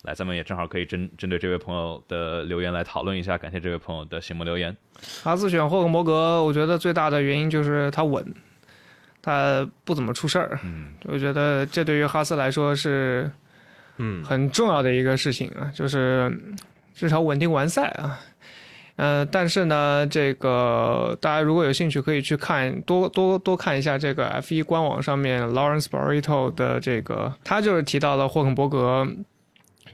[0.03, 3.37] 来，咱们也正好可以针针对这位朋友的留言来讨论一下。
[3.37, 4.75] 感谢这位朋友的醒目留言。
[5.23, 8.23] 哈斯选霍肯伯格，我觉得最大的原因就是他稳，
[9.21, 10.59] 他不怎么出事儿。
[10.63, 13.29] 嗯， 我觉得这对于哈斯来说是
[13.97, 16.31] 嗯，很重要的一个事情啊，就是
[16.93, 18.19] 至少稳定完赛啊。
[18.97, 29.05] 呃，但是呢，这个大家如果有兴趣，可以去看多多多看一下这个 F 1官网上面 Lawrence Barreto 的这个，他就是提到了霍肯伯格。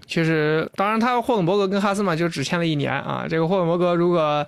[0.06, 3.26] 其实，当然，他霍肯伯格跟哈斯嘛就只签了一年啊。
[3.30, 4.46] 这个霍肯伯格如果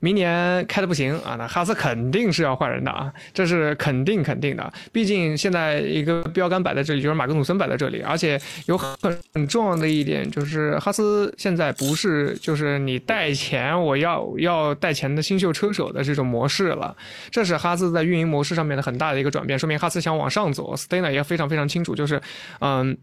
[0.00, 4.72] 明年开的不行啊，那哈斯肯定是要换人的啊，这是肯定肯定的。
[4.92, 16.94] 毕竟现在一个标杆摆在这里，就是马格努森摆在这里，而且有很很重要的一点就是哈斯现在不是就是你带钱我要要带钱的新秀车手的这种模式了，
[17.30, 20.76] 这是哈斯在运营模式上面的很大的一个转变，说明哈斯想往上走。
[20.76, 22.20] s t a n a 也非常非常清楚，就是
[22.60, 22.96] 嗯。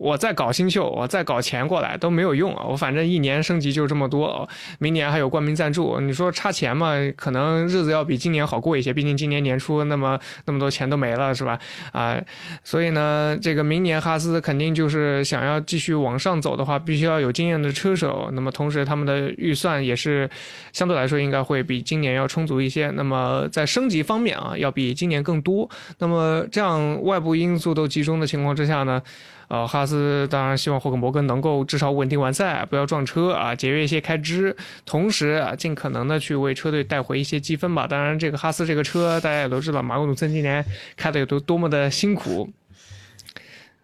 [0.00, 2.64] 我再搞新秀，我再搞钱过来都没有用啊！
[2.66, 6.94] 我反正一年升级就这么多，明年还有冠名赞助，你说差钱嘛？
[7.14, 11.58] 可能日子要比今年好过一些，毕竟今年年初那么那么多钱都没了，是吧？
[11.92, 12.18] 啊、
[12.64, 18.30] 所以呢，这个明年哈斯肯定就是想要继续往上走的话，必须要有经验的车手。
[18.32, 20.30] 那么同时他们的预算也是
[20.72, 22.88] 相对来说应该会比今年要充足一些。
[22.92, 25.68] 那么在升级方面啊，要比今年更多。
[25.98, 29.02] 那么这样外部因素都集中的情况之下呢？
[29.50, 37.84] 呃，哈斯当然希望霍肯伯格能够至少稳定完赛，不要撞车啊，节约一些开支，同时啊，尽可能的去为车队带回一些积分吧。
[37.84, 40.64] 当然，这个哈斯这个车大家也都知道，马格努森今年
[40.96, 42.48] 开的有多多么的辛苦。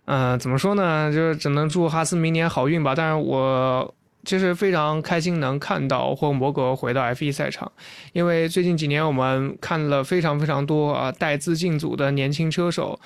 [0.05, 1.11] 嗯、怎么说呢？
[1.13, 2.95] 就是只能祝哈斯明年好运吧。
[2.95, 3.93] 但是我
[4.25, 7.73] 其实非常开心能看到霍肯伯格回到 F1 赛场，
[8.13, 13.01] 因为最近几年我们看了非常非常多啊带资进组的年轻车手，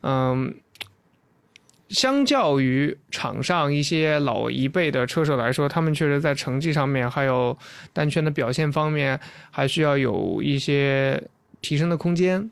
[0.00, 0.54] 嗯。
[1.90, 7.56] 相较于场上一些老一辈的车手来说，他们确实在成绩上面还有
[7.92, 9.18] 单圈的表现方面，
[9.50, 11.22] 还需要有一些
[11.60, 12.48] 提升的空间。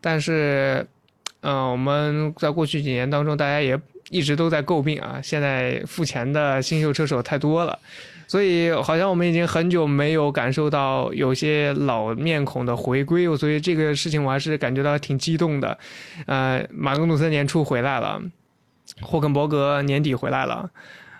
[0.00, 0.86] 但是，
[1.42, 3.78] 嗯、我们在过去几年当中，大家也
[4.10, 7.78] 一直都在诟病啊，现在付钱的新秀车手太多了。
[8.26, 15.76] 所以好像我们已经很久没有感受到有些老面孔的回归，所以这个事情我还是感觉到挺激动的。
[16.26, 18.22] 呃，马格努森年初回来了，
[19.02, 20.70] 霍肯伯格年底回来了。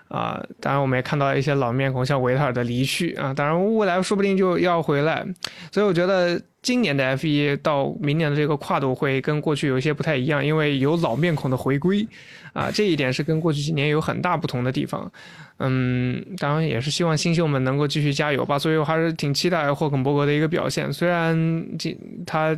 [0.07, 5.25] 啊，当然我们也看到一些老面孔，像维特尔的离去啊，当然未来说不定就要回来，
[5.71, 12.05] 所以我觉得今年的 F 一到明年的这个跨度会跟过去有一些不太一样，因为有老面孔的回归，
[12.51, 15.09] 啊，这一点是跟过去几年有很大不同的地方。
[15.59, 18.59] 嗯，当然也是希望新秀们能够继续加油吧。
[18.59, 22.53] 所以我还是挺期待霍肯伯格的一个表现，虽然今他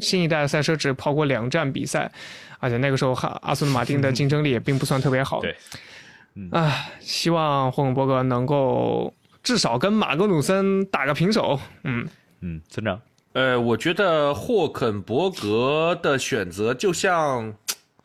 [0.00, 2.10] 新一代的赛车只跑过两站比赛，
[2.58, 5.40] 而且那个时候哈阿斯顿马丁的竞争力也并不算特别好。
[5.40, 5.56] 对，
[6.50, 9.12] 啊，希望霍肯伯格能够
[9.42, 11.58] 至少跟马格努森打个平手。
[11.84, 12.06] 嗯
[12.40, 13.00] 嗯，村长，
[13.32, 17.52] 呃，我觉得霍肯伯格的选择就像，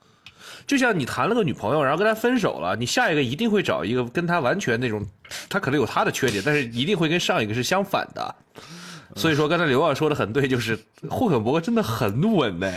[0.66, 5.06] 就像你谈了个女朋友，然后跟她分手了，你下一个一定会找一个跟她完全那种，
[5.50, 8.36] 她可能有她的缺点，但是一定会跟上一个是相反的。
[9.16, 10.78] 所以说，刚才刘二说的很对，就是
[11.10, 12.72] 霍肯伯格真的很稳呢。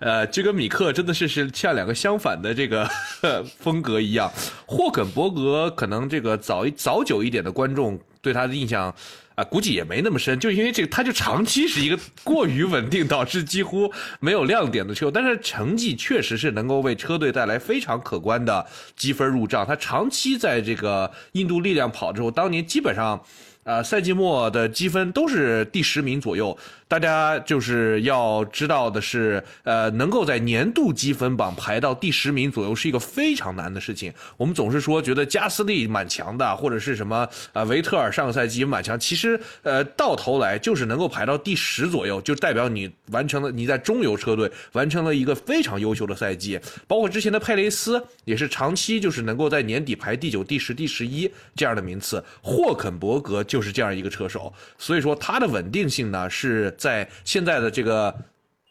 [0.00, 2.88] 呃，这跟米克真的是是像两个相反的这个
[3.60, 4.30] 风格一样。
[4.66, 8.94] 霍肯伯格可能这个早一早久一点的观众对他的印象
[9.36, 18.64] 啊、估计也没那么深，就因为这个他就长期是一个过于稳定，导致几乎没有亮点的车，但是成绩确实是能够为车队带来非常可观的
[18.94, 19.66] 积分入账。
[19.66, 23.20] 他长期在这个印度力量跑之后，当年基本上。
[23.64, 26.56] 啊，赛季末的积分都是第十名左右。
[26.86, 34.12] 大家就是要知道的是，呃，能够在年度积分榜排到第十名左右是一个非常难的事情。
[34.36, 46.60] 我们总是说觉得加斯利蛮强的，或者是什么呃维特尔上个赛季也蛮强，其实呃到头来就是能够排到第十左右，就代表你完成了你在中游车队完成了一个非常优秀的赛季。
[46.86, 52.22] 包括之前的佩雷斯也是长期就是能够在年底排第九、第十、第十一这样的名次。
[52.42, 58.14] 霍肯伯格就是这样一个车手，所以说他的稳定性呢是在现在的这个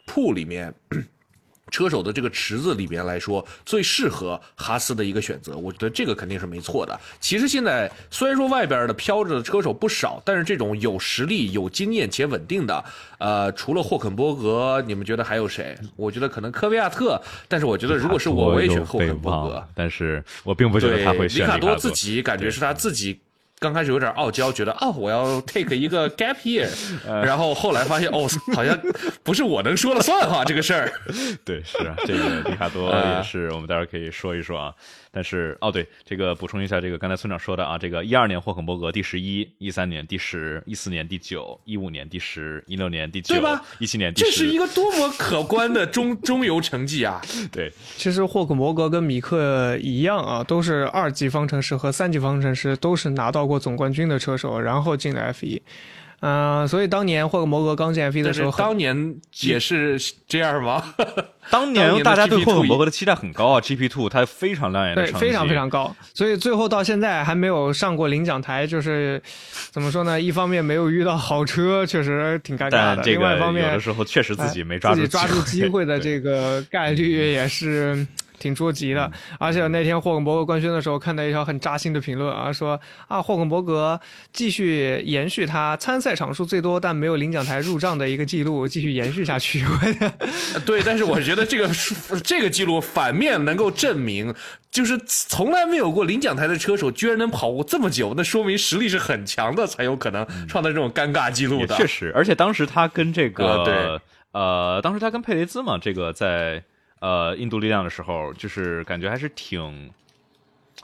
[0.06, 0.74] 铺里面。
[1.72, 7.00] 车手的这个池子里面来说，最适合哈斯的一个选择，我觉得这个肯定是没错的。
[7.20, 12.84] 其实现在虽然说外边的飘着的车手不少，但是这种有实力、有经验且稳定的，
[13.18, 15.76] 呃，除了霍肯伯格，你们觉得还有谁？
[15.96, 19.68] 我觉得可能科维亚特，但是我觉得如果是我，我也选霍肯伯格。
[19.74, 23.20] 但是我并不觉得他会选里卡多自己感觉是他自己。
[23.64, 26.68] 刚开始有点傲娇，觉得哦，我要 take 一个 gap year，
[27.08, 28.78] 然后后来发现哦，好像
[29.24, 30.92] 不是我能说了算哈，这个事儿。
[31.46, 34.74] 对，是啊，这个里卡多 也是，我们待会儿可以说一说啊。
[35.16, 43.64] 但是哦，对，这个补充一下，这个刚才村长说的啊，这个一二年霍肯伯格第十一，一三年第十，一四年第九，一五年第十，一六年第九，对吧？
[43.78, 47.22] 一七年第十，这是一个多么可观的 中中游成绩啊！
[47.54, 55.62] 对，其实霍肯伯格跟米克一样啊，都是二级方程式和三级方程式都是拿到过总冠军的车手，然后进了 F 一。
[56.26, 60.82] 嗯，所以当年霍格摩格刚进 F 一的时候，当年也是这样吗？
[61.52, 65.94] 当年大家对霍格摩格的期待很高啊，GP Two 它非常亮眼的成绩，非常非常高。
[66.14, 69.22] 所以最后到现在还没有上过领奖台，就是
[69.70, 70.22] 怎么说呢？
[70.22, 78.08] 一方面没有遇到好车，确实挺尴尬的；另外一方面，有的时候确实自己没抓住自己抓住机会的这个概率也是。
[78.40, 84.00] 挺捉急的，而且那天霍肯伯格官宣的时候，看到一条很扎心的评论啊，说啊，霍肯伯格
[84.32, 89.64] 继续延续他参赛场数最多但没有领奖台入账的一个记录，继续延续下去。
[90.66, 91.70] 对，但是我觉得这个
[92.24, 94.34] 这个记录反面能够证明，
[94.72, 101.76] 就是从来没有过领奖台的车手居然能跑过这么久，那说明实力是很强的，才有可能创造这种尴尬记录的。
[101.76, 104.00] 确实，而且当时他跟这个对
[104.32, 106.64] 呃，当时他跟佩雷兹嘛，这个在。
[107.04, 109.92] 呃，印度力量的时候，就是感觉还是挺，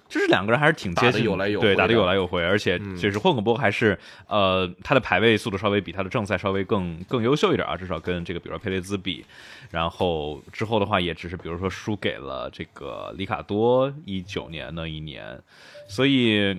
[0.10, 3.98] 就是两个人还是挺接近，有来有对，打的有来有回，而且就是霍肯伯格还是
[4.28, 9.24] 呃，他的排位速度稍微比他的正赛稍微更更优秀一点啊，至少跟这个比如说佩雷兹比，
[9.72, 15.42] 然后之后的话也只是比如说输给了这个里卡多一九年那一年，
[15.88, 16.58] 所以。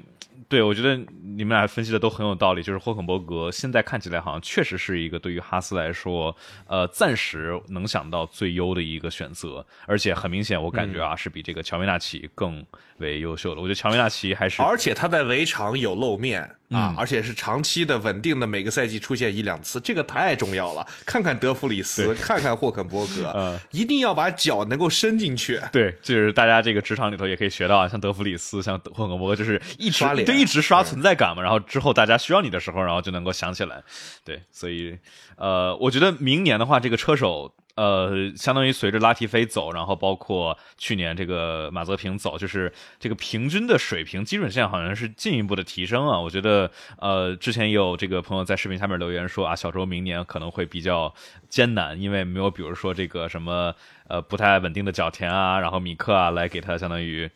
[0.51, 0.97] 对，我觉得
[1.37, 2.63] 你们俩分析的都很有道理。
[2.63, 6.37] 就是霍肯伯格现在看起来好像确实是一个对于哈斯来说，
[6.67, 9.65] 呃，暂时能想到最优的一个选择。
[9.87, 12.67] 而且很明显，我感觉啊，是比这个乔维纳奇更
[12.99, 13.61] 为优秀的。
[13.61, 20.87] 我觉得乔维纳奇还是，而且他在围场有露面啊，而且是长期的、稳定的，每个赛季出现一两次，这个太重要了。
[21.05, 25.61] 看看德弗里斯，看看霍肯伯格， 一定要把脚能够伸进去。
[25.73, 30.25] 对，就是大家这个职场里头也可以学到啊，像德弗里斯，像霍肯伯格，就是一直脸。
[30.25, 33.83] 就一直刷存在感嘛，然后之后大家需要你的时候，然后就能够想起来。
[34.25, 34.97] 对，所以
[35.37, 46.21] 呃，我觉得明年的话，这个车手呃，相当于随着拉提菲走，然后包括去年这个马泽平走，就是这个平均的水平基准线好像是进一步的提升啊。
[46.21, 51.15] 我觉得呃，之前也有这个朋友在视频下面留言说啊，小周明年可能会比较
[51.49, 53.75] 艰难，因为没有比如说这个什么
[54.09, 57.31] 呃不太稳定的角田啊，然后米克啊来给他相当于。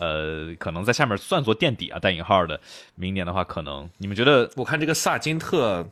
[0.00, 2.60] 呃，可能在下面算作垫底啊，带引号的。
[2.94, 4.48] 明年的话，可能你们觉得？
[4.54, 5.84] 我看这个萨金特，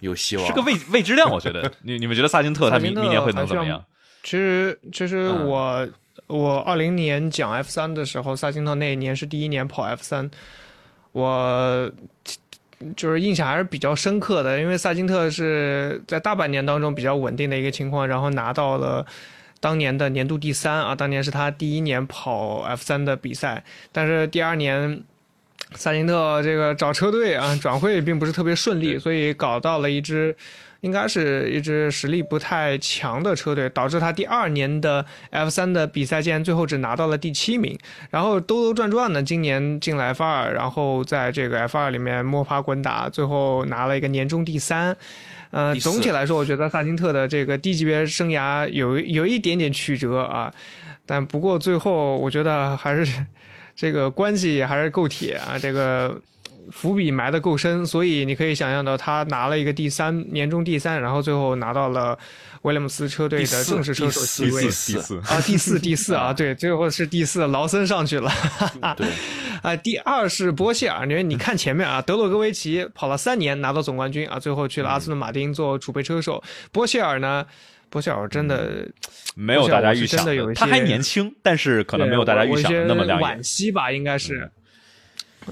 [0.00, 1.30] 有希望，是个未未知量。
[1.30, 3.84] 我觉得，你你们觉得萨金特他明明年会能怎么样？
[4.22, 5.88] 其实，其实嗯我、
[6.26, 10.30] 我二零年讲 F 三的时候，萨金特那一年是第一年跑 F 三，
[11.12, 11.90] 我
[12.96, 19.06] 就是印象还是比较深刻的，因为萨金特是在大半年当中比较稳定的一个情况，然后拿到了。
[19.60, 25.02] 当年的年度第三啊，当年是他第一年跑 F 三的比赛，但是第二年
[25.74, 30.36] 萨金特这个找车队啊转会并不是特别顺利，所以搞到了一支
[30.82, 37.76] 应该是一支实力不太强的车队，导致他第二年的 F 三的比赛竟然最后只拿到了第七名。
[38.10, 44.94] 然后兜兜转转呢，今年进了 F 二，然后在这个 F 二里面摸爬滚打，最后拿了一个年终第三。
[45.50, 50.52] 呃，总体来说，我觉得萨金特的这个低级别生涯有有一点点曲折啊，
[51.06, 53.24] 但不过最后我觉得还是
[53.76, 56.20] 这个关系还是够铁啊，这个
[56.70, 62.18] 伏笔埋得够深，所以你可以想象到他拿了一个第三，年终第三，然后最后拿到了
[62.62, 68.32] 威廉姆斯车队的正式车手席位第第四，啊，第四，第四啊，对，最后是第四，劳森上去了。
[68.96, 69.06] 对，
[69.60, 76.42] 啊，第二是波切尔，因为你看前面啊，德洛格维奇跑了三年拿到总冠军啊，最后去了阿斯顿马丁做储备车手。
[76.72, 77.44] 波切尔呢，
[77.94, 78.84] 波切尔真的
[79.36, 83.42] 没有大家预想真的有一些他还年轻，但是可能没有大家预想的那么亮眼惋。
[83.44, 84.50] 惜吧，应该是。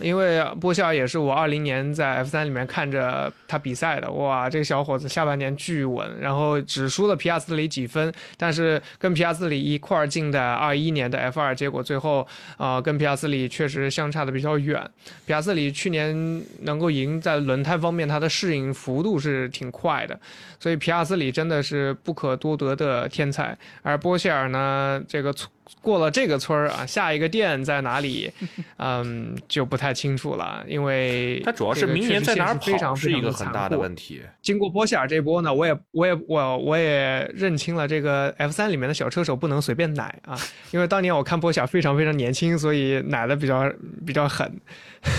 [0.01, 12.27] 因为波希尔也是我二零年在 F 三里面看着他比赛的，哇，这个小伙子下半年巨稳，然后只输了皮亚斯里几分，但是跟皮亚斯里一块儿进的二一年的 F 二，结果最后
[12.57, 14.83] 啊、跟皮亚斯里确实相差的比较远。
[15.27, 20.19] 皮亚斯里去年能够赢，在轮胎方面他的适应幅度是挺快的，
[20.59, 23.57] 所以皮亚斯里真的是不可多得的天才。
[23.83, 25.33] 而波希尔呢，这个
[25.81, 28.31] 过了这个村儿啊，下一个店在哪里，
[28.79, 33.79] 嗯，就不太清楚了，因为他主要是明年在哪非常跑是一个很大的。
[33.79, 34.23] 问题。
[34.41, 40.39] 经过波希尔这波呢，我也我也我我也认清了这个 F 三里面的小车手不能随便奶啊，
[40.71, 43.73] 因为当年我看波希尔非常非常年轻，所以奶的比较
[44.07, 44.61] 比较狠。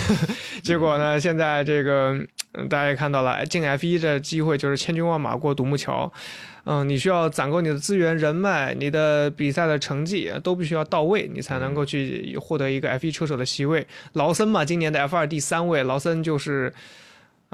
[0.62, 2.18] 结果呢，现在这个
[2.52, 6.10] 嗯大家也看到了，进 F 一的机会就是千军万马过独木桥。
[6.64, 13.86] 嗯，你需要攒够你的资源、人脉，你的比赛的成绩都必须要到位，你才能够去获得一个 F 一车手的席位。
[14.14, 16.72] 劳森嘛，今年的 F 二第三位，劳森就是。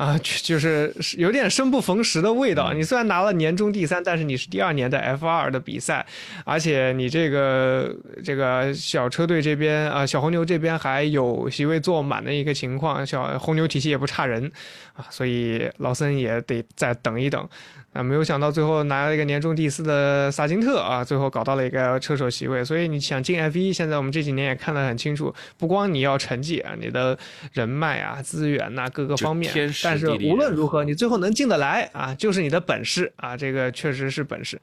[0.01, 2.73] 啊， 就就是有点生不逢时的味道。
[2.73, 6.07] 你虽然拿了年终第三，但是你是第二年的 F 二的比赛，
[6.47, 7.95] 而且你这个
[8.25, 14.51] 这个小车队这边啊，小红牛这边还有席位坐满的一个情况，小红牛体系也不差人
[14.95, 17.47] 啊，所以劳森也得再等一等。
[17.93, 22.65] 啊，没有想到最后拿了一个年终第四的萨金特啊，最后搞到了一个车手席位。
[22.65, 27.19] 所以你想进 F 一，现在我们这几年也看得很清楚，不光你要成绩啊，你的
[27.53, 34.61] 人脉啊、资源呐、各个方面天，时但是无论如何，你最后能进得来啊，就是你的本事啊，这个确实是本事。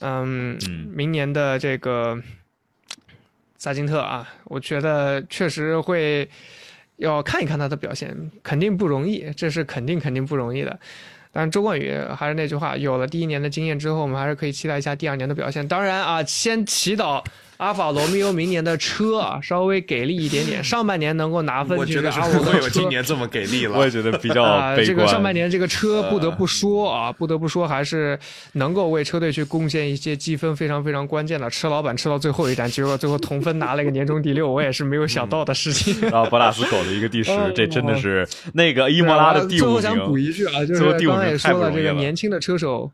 [0.00, 2.20] 嗯，嗯明年的这个
[3.56, 6.28] 萨金特啊，我觉得确实会
[6.96, 10.78] 要看一看他的表现，肯定不容易，这是肯定肯定不容易的。
[11.32, 15.66] 但是周冠宇还是那句话，有了第一年的经验之后，我们还是可以期待一下第二年的表现。
[15.66, 17.24] 当然啊，先祈祷
[17.58, 23.78] 阿尔法罗密欧明年的车啊稍微给力一点点， 上半年能够拿分，我觉得是阿不会有今年这么给力了。
[23.78, 24.86] 我也觉得比较啊，悲观。
[24.86, 28.18] 这个上半年这个车不得不说啊，不得不说还是
[28.52, 31.48] 能够为车队去贡献一些积分，非常非常关键的。
[31.48, 35.96] 车老板吃到最后一站，结果最后同分拿了一个年终第六，我也是没有想到的事情。
[36.02, 40.18] 然后博拉斯口的一个第十哦，这真的是那个伊莫拉的第五名最后想补。
[40.18, 42.90] 一句啊，就是最后第五刚才也名说了这个年轻的车手。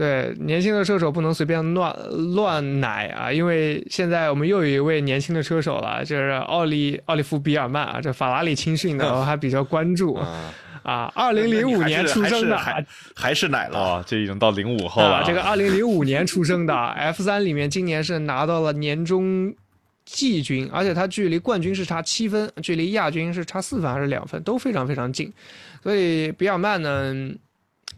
[0.00, 1.94] 对年轻的车手不能随便乱
[2.34, 11.12] 乱奶啊，因为现在我们又有一位年轻的车手了，就是奥利奥利弗比尔曼啊，这法拉利青训的，我 还比较关注啊，啊。
[11.14, 13.78] 二零零五年出生的，还是还是奶了。
[13.78, 19.54] 哦，这已经到零五后了啊，这个二零零五年出生的 F 三里面，今年是拿到了年终
[20.06, 25.30] 季军，而且他距离冠军是差七分，距离亚军是差四分还是两分，都非常非常近。
[25.82, 27.14] 所以比尔曼呢，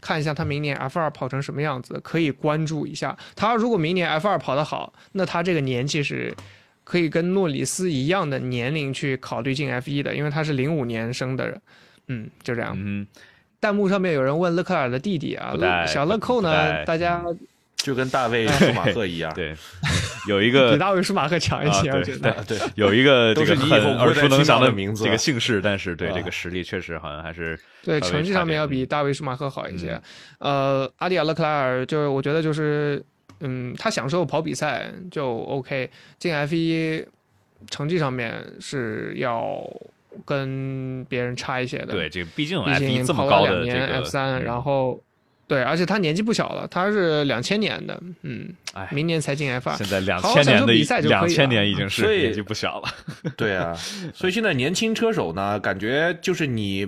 [0.03, 3.17] 看一下他明年 F 二跑成什么样子，可以关注一下。
[3.35, 6.35] 他如果明年 F 二跑得好，那他这个年纪是。
[6.85, 11.61] 可以跟诺里斯一样的年龄去考虑进 F 一的，因为他是零五年生的人，
[12.07, 12.73] 嗯，就这样。
[12.77, 13.07] 嗯，
[13.61, 15.55] 弹幕上面有人问勒克尔的弟弟啊
[15.87, 16.83] 小勒寇呢？
[16.83, 17.23] 大家
[17.83, 19.31] 就跟大卫舒马赫一样。
[19.35, 19.53] 对，
[20.27, 22.31] 有一个 比大卫舒马赫强一些，啊我觉得。
[22.47, 30.01] 对，有一个这个都是你以后很耳熟能详的名字这个姓氏，但是对啊这个实力确实好像还是对，成绩上面要比大卫舒马赫好一些。
[30.39, 33.03] 呃，阿迪亚勒克莱尔就是我觉得就是，
[33.41, 37.05] 嗯，他享受跑比赛就 OK，进 F 一
[37.69, 39.61] 成绩上面是要
[40.25, 41.87] 跟别人差一些的。
[41.87, 45.01] 对，这个毕竟毕 F 一竟这么高跑了两年的这个 F 三，嗯然后
[45.47, 49.75] 对，而且他年纪不小了，他是两千年的，嗯哎，明年才进 F 二。
[49.75, 52.89] 现在两千年的比赛就可以两了千年已经是年纪不小了。
[53.35, 53.73] 对啊，
[54.13, 56.87] 所以现在年轻车手呢，感觉就是你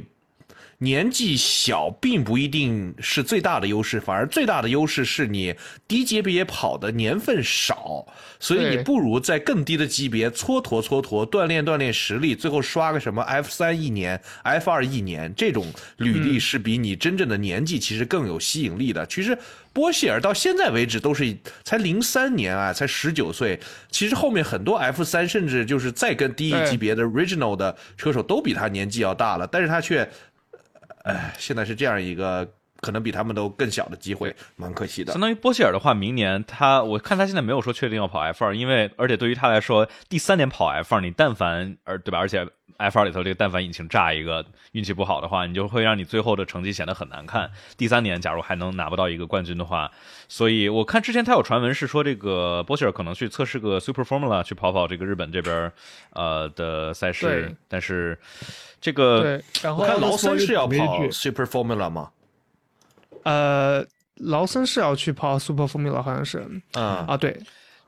[0.79, 5.55] 年纪小，并不一定是最大的优势，反而最大的优势是你
[5.87, 8.05] 低级别跑的年份少，
[8.39, 15.65] 所以你不如在更低的级别蹉跎蹉跎，锻炼锻炼实力，最后刷个什么 F 三一年、F 二一年，这种
[15.97, 19.05] 履历是比你真正的年纪其实更有吸引力的。
[19.05, 19.37] 其实
[19.71, 23.59] 波希尔到现在为止都是才零三年啊，才十九岁。
[23.89, 30.09] 其实后面很多 F 三甚至就是再更低一级别的 Regional 的车手都比他年纪要大了，但是他却，
[31.05, 32.47] 哎，现在是这样一个
[32.81, 35.21] 可能比他们都更小的机会，蛮可惜的相。
[35.21, 42.17] 当于波希尔的话，明年他我看他现在没有说确定要跑 F 二，因为而且对于他来说，第三年跑 F 二，你但凡而对吧？
[42.17, 42.45] 而且
[42.77, 47.49] F 二里头这个但凡引擎炸一个，运气不好的话，你就会让你最后的成绩显得很难看。
[47.77, 49.89] 第三年假如还能拿不到一个冠军的话，
[50.27, 55.71] 所以我看之前他有传闻是说这个波希尔可能去测试个 Super Formula 去跑跑这个日本这边
[56.11, 58.19] 呃的赛事，但是
[58.85, 62.11] 这个对，然后我看劳森是要跑 Super Formula 吗？
[63.23, 63.83] 呃，
[64.17, 67.35] 劳森是要去跑 Super Formula，好像是嗯，啊，对。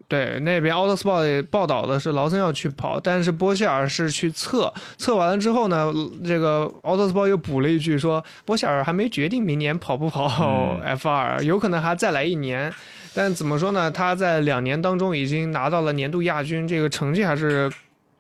[0.10, 5.94] 对，那边 Autosport 报道的是劳森要去跑，但是波希尔是去测，测完了之后呢，
[6.26, 12.74] 这个 Autosport 又补了一句说，波希尔还没决定明年跑不跑嗯 F 二、有可能还再来一年。
[13.14, 13.92] 但怎么说呢？
[13.92, 17.70] 他在两年当中已经拿到了年度亚军，这个成绩还是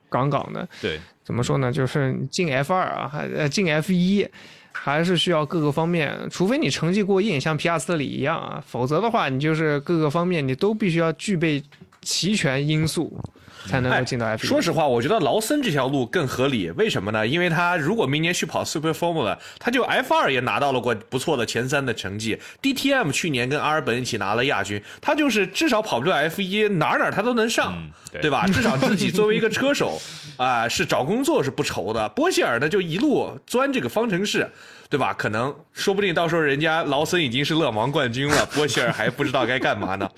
[0.09, 0.67] 杠杠的。
[0.81, 1.71] 对怎么说呢？
[1.71, 4.25] 就是进 F 二啊，还呃进 F 一，
[4.71, 11.61] 还是需要各个方面，除非你成绩过硬，像皮亚斯特里一样啊，否则的话，你就是各个方面你都必须要具备
[12.07, 13.19] 齐全因素，
[13.65, 14.47] 才能够进到 F 一。
[14.47, 16.71] 说实话，我觉得劳森这条路更合理。
[16.71, 17.27] 为什么呢？
[17.27, 22.39] 因为他如果明年去跑 Super Formula，他就 F 二也拿到了过不错的前三的成绩。
[22.61, 28.47] DTM 去年跟阿尔本一起拿了亚军，他就是至少跑不了 F 一，哪儿哪儿他都能上，嗯对对吧？
[28.47, 29.99] 至少自己作为一个车手
[30.37, 32.07] 啊、是找工作是不愁的。
[32.09, 34.49] 波希尔呢，就一路钻这个方程式。
[34.89, 35.13] 对吧？
[35.13, 40.09] 可能说不定到时候人家劳森已经是勒芒冠军了，波希尔还不知道该干嘛呢。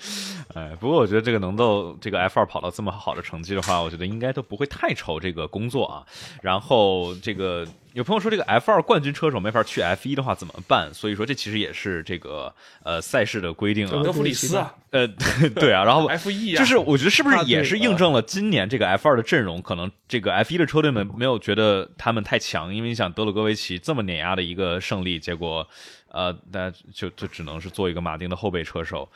[0.54, 6.06] 哎，不过我觉得这个能够这个 F 二跑到这么好的成绩的话，我觉得应该都不会太愁这个工作啊。
[6.42, 10.92] 然后这个有朋友说这个 F 二冠军车手没法去 F 一的话怎么办？
[10.92, 14.12] 所以说这其实也是这个呃赛事的规定啊德。
[14.12, 15.06] 弗里斯啊呃，
[15.54, 25.64] 对啊，然后，F 一啊，就是我觉得是不是也是印证了今年这个 F 二的阵容，可能这个 F 一的车队们没有觉得他们太强，因为你想德鲁戈维奇这么碾压的一个胜利，结果
[26.08, 29.08] 呃，大家就就只能是做一个马丁的后备车手，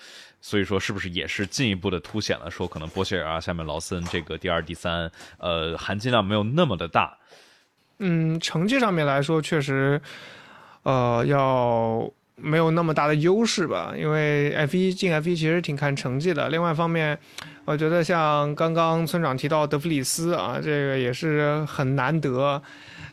[0.47, 7.17] 所以说是不是也是进一步的凸显了说可能波切尔啊，下面劳森这个第二、第三，呃，含金量没有那么的大。
[8.01, 9.99] 嗯，成绩上面来说，确实，
[10.83, 13.95] 呃，要没有那么大的优势吧。
[13.97, 16.51] 因为 F 一进 F 一其实挺看成绩的。
[16.51, 17.19] 另外一方面，
[17.65, 22.63] 我觉得像刚刚村长提到德弗里斯啊，这个也是很难得。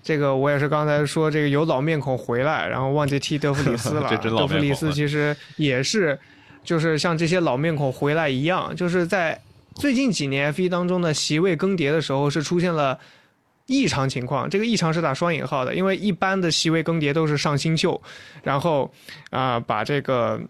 [0.04, 4.08] 这个我也是刚才说，这个有老面孔回来，然后忘记提德弗里斯了。
[4.12, 6.20] 这真老面孔德弗里斯其实也是，
[6.64, 9.42] 就是像这些老面孔回来一样，就是在
[9.76, 13.00] 最近几年 F 一当中的席位更迭的时候，是出现了。
[13.68, 18.02] 异常情况，这个异常是打双引号的，因为一般的席位更迭都是上新秀，
[18.44, 18.92] 然后
[19.30, 20.42] 啊、把这个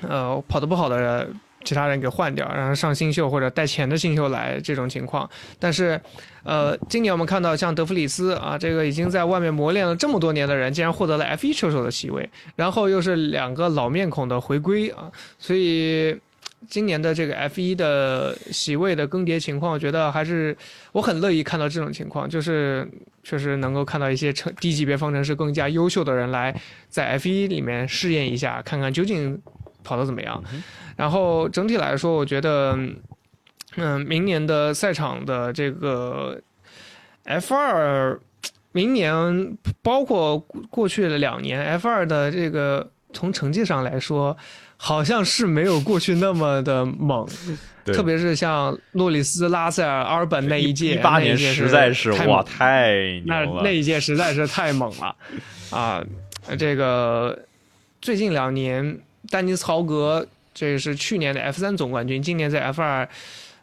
[0.00, 1.28] 呃跑得不好的
[1.66, 5.28] 其他人给换掉，然后上新秀或者带钱的新秀来这种情况。
[5.58, 6.00] 但是
[6.44, 16.16] 呃，今年我们看到像德弗里斯啊，这个已经在外面磨练了这么多年的人，竟然获得了 F1 车手的席位，然后又是两个老面孔的回归啊，所以。
[16.68, 20.56] 今年的这个 F 一的席位的更迭情况，我觉得还是
[20.90, 22.88] 我很乐意看到这种情况，就是
[23.22, 26.52] 确实能够看到一些成低级别方程式更加优秀的人来
[26.88, 29.40] 在 F 一里面试验一下，看看究竟
[29.86, 30.42] 跑得怎么样。
[30.96, 32.76] 然后整体来说，我觉得，
[33.76, 36.40] 嗯，明年的赛场的这个
[37.24, 38.18] F 二，
[38.72, 44.36] 明年包括过去的两年 F 二的这个从成绩上来说。
[44.78, 47.26] 好像是没有过去那么的猛，
[47.82, 55.16] 对特别是像诺里斯、拉塞尔、阿尔本那一届，一八年实在是哇太牛那了，那一届实在是太猛了
[55.70, 56.04] 啊！
[56.58, 57.38] 这个
[58.02, 63.08] 最近两年，丹尼斯豪格这是去年的 F 三总冠军，今年在 F 二，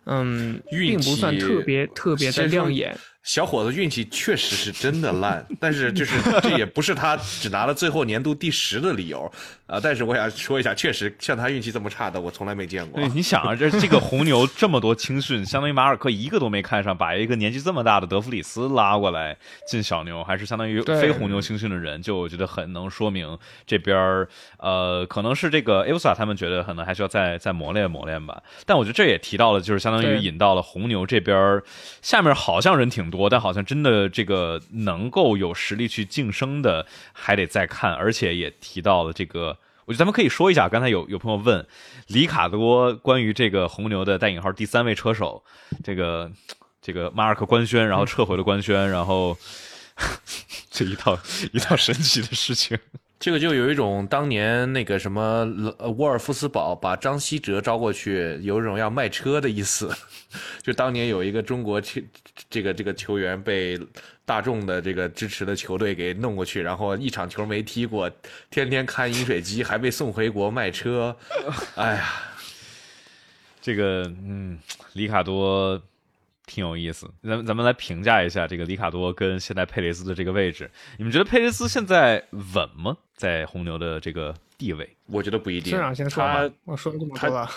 [0.05, 2.97] 嗯，并不算特别特别的亮眼。
[3.23, 9.31] 小伙子运气确实是真的烂，但是就是这也不是他只拿了最后年度第十的理由
[9.65, 9.79] 啊。
[9.81, 13.07] 但是我想说一下，确实像他运气这么差的，我从来没见过对，。
[13.09, 28.43] 你想啊，这这个红牛这么多青训，相当于马尔科一个都没看上，把一个年纪这么大的德弗里斯拉过来进小牛，还是相当于非红牛青训的人，就我觉得很能说明这边儿呃，可能是这个 a v s a 他们觉得可能还需要再再磨练磨练吧。
[28.65, 31.61] 但我觉得这也提到了，就是相当于引到了红牛这边
[32.01, 39.55] 下面好像人挺多，但好像真的这个能够有实力去晋升的还得再看，而且也提到了这个。
[39.85, 41.67] 我觉得咱们可以说一下，刚才有有朋友问
[42.07, 45.43] 里卡多关于这个红牛的带引号第三位车手，
[45.83, 46.31] 这个
[46.81, 49.37] 这个马尔克官宣，然后撤回了官宣，然后
[50.71, 51.19] 这一套
[51.51, 52.79] 一套神奇的事情。
[53.23, 55.45] 这个就有一种当年那个什么
[55.97, 59.89] 沃尔夫斯堡把张稀哲招过去，有一种要卖车的意思。
[60.61, 62.01] 就当年有一个中国球
[62.49, 63.79] 这个这个球员被
[64.25, 68.11] 大众的这个支持的球队给弄过去，然后一场球没踢过，
[68.49, 71.15] 天天看饮水机，还被送回国卖车。
[71.75, 72.09] 哎呀，
[73.61, 74.59] 这个嗯，
[74.91, 75.81] 里卡多
[76.53, 77.09] 挺有意思。
[77.23, 80.69] 咱们咱们来评价一下这个里卡多跟现在佩雷斯的这个位置。
[80.97, 82.23] 你们觉得佩雷斯现在
[82.53, 82.95] 稳吗？
[83.15, 84.87] 在红牛的这个地位？
[85.07, 85.71] 我觉得不一定。
[85.71, 87.49] 村长先说吧，我说了这么多了，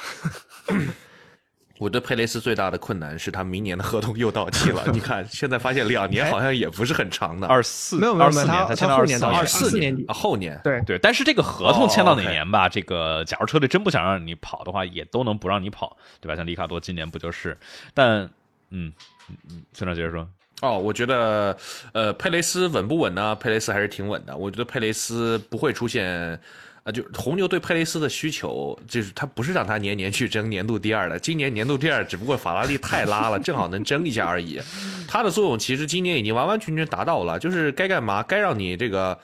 [1.79, 4.83] 我对佩雷斯最大的困难是他明年的合同又到期了。
[4.95, 7.47] 你看，现在发现两年好像也不是很长的。
[7.49, 12.67] 二四没有没有二四年，没有他签到二四年到二四年底啊，后年对对，但是这个合同签到哪年吧？
[12.67, 16.35] 这个假如车队真不想让你跑的话，也都能不让你跑，对吧？
[16.35, 17.59] 像里卡多今年不就是？
[17.93, 18.31] 但
[18.71, 18.93] 嗯
[19.29, 20.29] 嗯嗯，村长接着说。
[20.63, 21.57] 哦，我觉得，
[21.93, 23.35] 呃，佩雷斯稳不稳呢？
[23.37, 24.37] 佩雷斯还是挺稳的。
[24.37, 26.41] 我觉得佩雷斯不会出现，
[26.85, 31.19] 呃，就红牛对佩雷斯的需求，就是他不是让他年年去争年度第二的。
[31.19, 34.61] 今年年度第二，只不过法拉利太拉了，正好能争一下而已。
[35.07, 39.19] 他的作用其实今年已经完完全全达到了，就是该干嘛，该让你这个。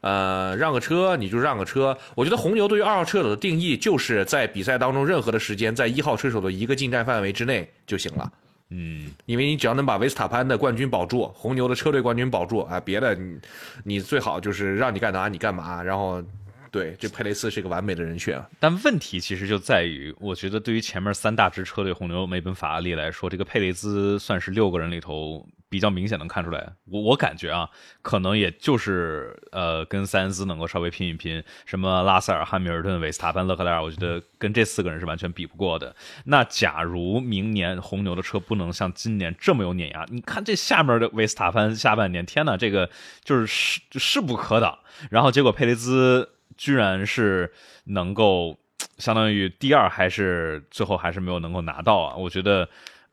[0.00, 1.98] 呃，让个车你就让个车。
[2.14, 8.32] 我觉得红牛对于二号车手的定义，就是在比赛当中任何的时间，在一号车手的一个进站范围之内就行了。
[8.70, 13.38] 嗯，因为你只要能把维斯塔潘的冠军保住，红牛的车队冠军保住啊，别的你
[13.82, 16.22] 你最好就是让你干嘛你干嘛，然后
[16.70, 18.38] 对，这佩雷斯是一个完美的人选。
[18.60, 26.72] 但问题其实就在于，我觉得对于前面三大支车队红牛、梅奔、法拉利来说，这个佩雷兹算是六个人里头比较明显能看出来。
[26.84, 27.68] 我我感觉啊，
[28.02, 35.94] 可能也就是呃跟塞恩斯能够稍微拼一拼，什么拉塞尔、汉密尔顿、韦斯塔潘、勒克莱尔，我觉得跟这四个人是完全比不过的。
[36.24, 42.88] 那假如明年红牛的车不能像今年这么有碾压，你看这下面的维斯塔潘下半年，天呐，这个
[43.22, 44.78] 就是势势不可挡。
[45.10, 47.52] 然后结果佩雷兹居然是
[47.84, 48.58] 能够
[48.96, 52.16] 相当于第二，还是最后还是没有能够拿到啊？
[52.16, 52.68] 我觉得。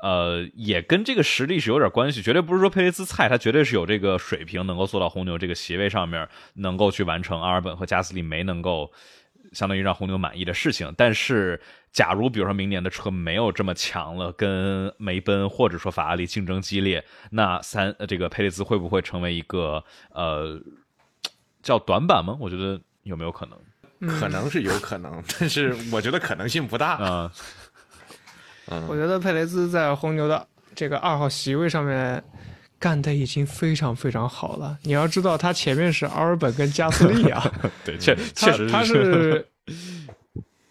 [0.06, 8.92] 呃，也跟这个实力是有点关系，绝对不是说佩雷兹菜，他绝对是有这个水平，能够做到红牛这个席位上面，能够去完成阿尔本和加斯利没能够
[9.52, 10.94] 相当于让红牛满意的事情。
[10.96, 11.60] 但是，
[11.92, 20.62] 假如比如说明年的车没有这么强了，跟梅奔或者说法拉利竞争激烈，那三呃这个佩雷兹会不会成为一个呃
[21.64, 22.38] 叫短板吗？
[22.40, 23.58] 我觉得有没有可能？
[24.20, 27.32] 可能是有可能，但是我觉得可能性不大。
[28.68, 32.24] 啊、我觉得佩雷兹在红牛的这个二号席位上面
[32.80, 34.78] 干的已经非常非常好了。
[34.84, 37.52] 你要知道，他前面是阿尔本跟加斯利啊，
[37.86, 39.48] 对，确确实他是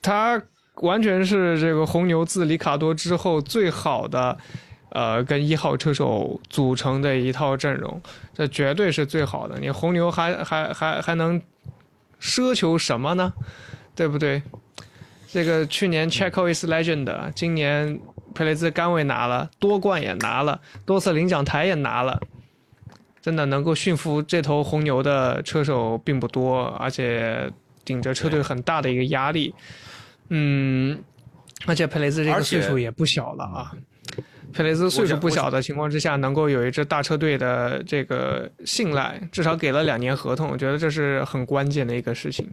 [0.02, 0.42] 他
[0.76, 4.36] 完全是这个红牛自里卡多之后最好的。
[4.90, 8.00] 呃，跟一号车手组成的一套阵容，
[8.32, 9.58] 这绝对是最好的。
[9.58, 11.42] 你红牛还还还还能
[12.20, 13.32] 奢求什么呢？
[13.96, 14.40] 对不对？
[15.34, 17.98] 这个去年 Checo is legend，今年
[18.36, 22.22] 佩雷兹杆位拿了，多冠也拿了，多次领奖台也拿了，
[23.20, 27.50] 真的能够驯服这头红牛的车手并不多，而且
[27.84, 29.52] 顶着车队很大的一个压力。
[30.28, 31.02] 嗯，
[31.66, 33.72] 而且佩雷兹这个岁数也不小了啊。
[34.52, 42.48] 佩雷兹岁数不小的情况之下，能够有一支大车队的这个信赖，至少给了两年合同，我觉得这是很关键的一个事情。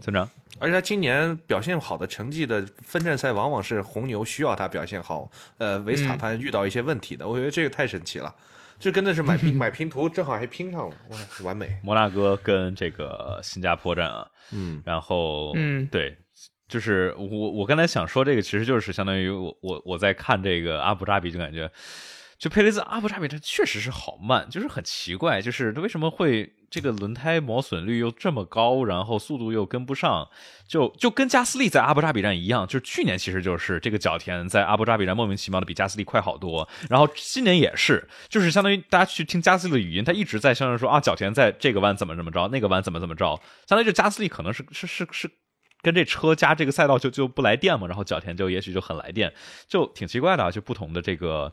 [0.00, 0.28] 村长，
[0.62, 7.26] 而且他今年表现好的成绩的分站赛，往往是红牛需要他表现好，呃，维斯塔潘遇到一些问题的。
[7.26, 8.32] 我觉得这个太神奇了，
[8.78, 11.76] 这真的是买 拼买拼图，正好还拼上了，哇，完美。
[11.82, 16.16] 摩纳哥跟这个新加坡站啊，嗯，然后嗯对，
[16.68, 21.68] 就是我我刚才想说这个，其实就是相当于我我我在看这个阿布扎比，就感觉
[22.38, 30.26] 就佩雷兹阿布扎比，他确实是好慢，就是很奇怪，就是他为什么会这个轮胎磨损率又这么高，然后速度又跟不上，
[30.66, 43.36] 就就跟加斯利在阿布扎比站一样，就是去年其实就是这个角田在阿布扎比站莫名其妙的比加斯利快好多，然后今年也是，就是相当于大家去听加斯利的语音，他一直在相当于说啊，角田在这个弯怎么怎么着，那个弯怎么怎么着，
[43.68, 45.30] 相当于就加斯利可能是是是是。
[45.84, 49.34] 跟这车加这个赛道就就不来电嘛，然后角田就也许就很来电，
[49.66, 51.52] 就挺奇怪的，就不同的这个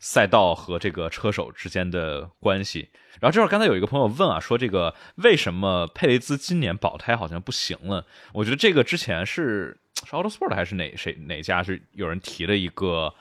[0.00, 2.88] 赛道和这个车手之间的关系。
[3.20, 8.04] 然后这会儿刚才有一个朋友问啊，说这个为什么佩雷兹今年保胎好像不行了？
[8.32, 13.14] 我觉得这个之前是是 Autosport 还是哪谁哪家是有人提了一个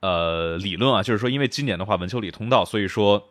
[0.00, 3.28] 呃理论啊，就是说因为今年的话文丘里通道，所以说。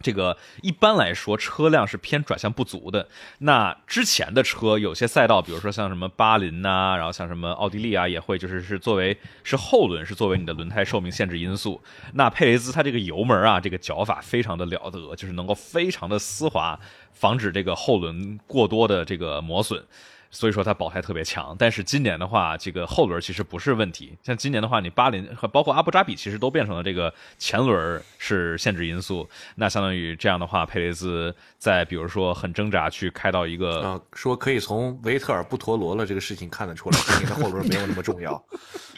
[0.00, 3.08] 这个一般来说车辆是偏转向不足的。
[3.38, 11.80] 那之前的车有些赛道，比如说像什么巴林呐，然后像什么奥地利啊，也会就是是作为是后轮是作为你的轮胎寿命限制因素。
[12.14, 16.78] 那佩雷兹它这个油门啊，这个脚法非常的了得，就是能够非常的丝滑，
[17.12, 19.84] 防止这个后轮过多的这个磨损。
[20.30, 24.16] 所以说它保胎特别强，但是今年的话，这个后轮其实不是问题。
[24.22, 29.26] 像今年的话，你巴林和包括阿布扎比，其实都变成了这个前轮是限制因素。
[29.54, 38.44] 那相当于这样的话，佩雷兹在比如说很挣扎去开到一个啊，说可以从维特尔不陀螺了这个事情看得出来，今年的后轮没有那么重要。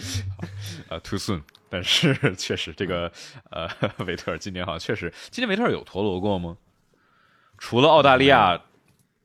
[0.91, 1.41] 呃，too soon。
[1.69, 3.11] 但是确实这个
[3.51, 3.69] 呃，
[4.05, 6.57] 维特尔今年好像确实，今年维特尔有陀螺过吗？
[7.57, 8.61] 除了澳大利亚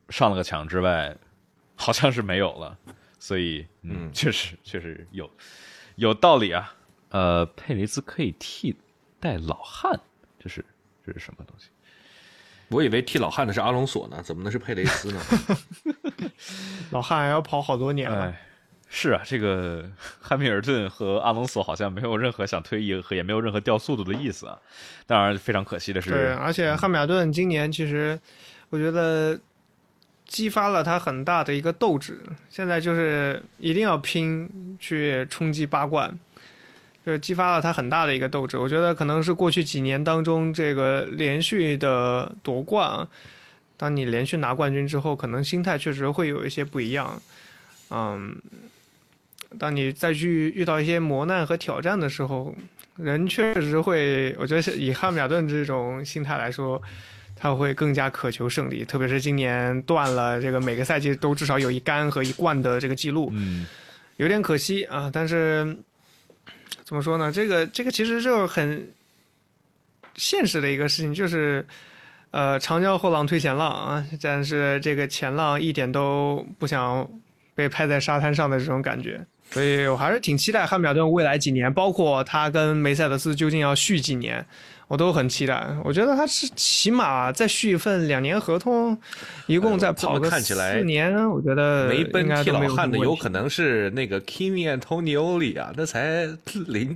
[0.10, 1.18] 上了个墙之外。
[1.76, 2.78] 好像是没有了，
[3.20, 5.30] 所以嗯，确实确实有
[5.96, 6.74] 有道理啊。
[7.10, 8.76] 呃，佩雷兹可以替
[9.20, 10.00] 代老汉，
[10.40, 10.64] 这是
[11.06, 11.68] 这是什么东西？
[12.70, 15.22] 我以为替老汉的是阿隆索呢，怎么能是佩雷斯呢？
[16.92, 18.36] 老汉还要跑好多年了。
[18.90, 24.60] 是啊，这个汉密尔顿和阿隆索好像没有任何想退役和也没有任何掉速度的意思啊。
[25.06, 28.20] 当然，非常可惜的是，对，而且汉密尔顿今年其实
[28.70, 29.40] 我觉得。
[30.28, 32.20] 激发了他很大的一个斗志，
[32.50, 36.18] 现在就是一定要拼去冲击八冠，
[37.06, 38.58] 就是激发了他很大的一个斗志。
[38.58, 43.08] 我觉得可能是过去几年当中这个连续的夺冠，
[43.78, 47.22] 当你连续拿冠军之后，可能心态确实会有一些不一样。
[47.92, 48.36] 嗯，
[49.60, 52.56] 当你再去遇到一些磨难和挑战的时候，
[52.96, 56.82] 人确实会，我觉得是以汉密尔顿这种心态来说。
[57.36, 63.68] 他会更加渴求胜利，特别是今年断了这个每个赛季都至少有一杆和一冠的这个记录，嗯，
[64.18, 65.10] 有点可惜啊。
[65.14, 65.78] 但是
[66.84, 67.32] 怎么说呢？
[67.32, 68.88] 这个这个其实就很
[70.16, 71.66] 现实的一个事情，就是
[72.32, 77.08] 呃，长江后浪推前浪啊，但是这个前浪一点都不想
[77.54, 84.46] 被拍在沙滩上的这种感觉，所以我还是挺期待汉密尔顿未来几年，包括他跟梅赛德斯究竟要续几年。
[84.88, 88.96] 我都很期待，我觉得他是起码再续一份两年合同，
[89.48, 96.28] 一共再跑个四年，我觉得梅奔替老汉的有可能是那个 Kimi Antonio 啊，那才
[96.68, 96.96] 零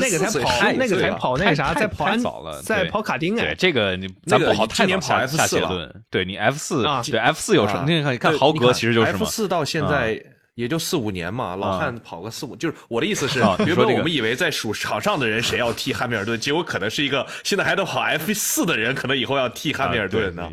[0.00, 7.84] 那个才跑那个才跑那个啥，在跑早了，在跑卡丁哎，这个你咱不好太年跑 F 四了，对你 F 四对 F 四有什么？
[7.84, 10.22] 你看你看豪格其实就是 F 四到现在。
[10.54, 20.50] 也就四五年嘛，老汉跑个四五，就是我的意思是，原本我们以为在数场上的人谁要替汉密尔顿，结果可能是一个现在还能跑 F 四的人，可能以后要替汉密尔顿呢。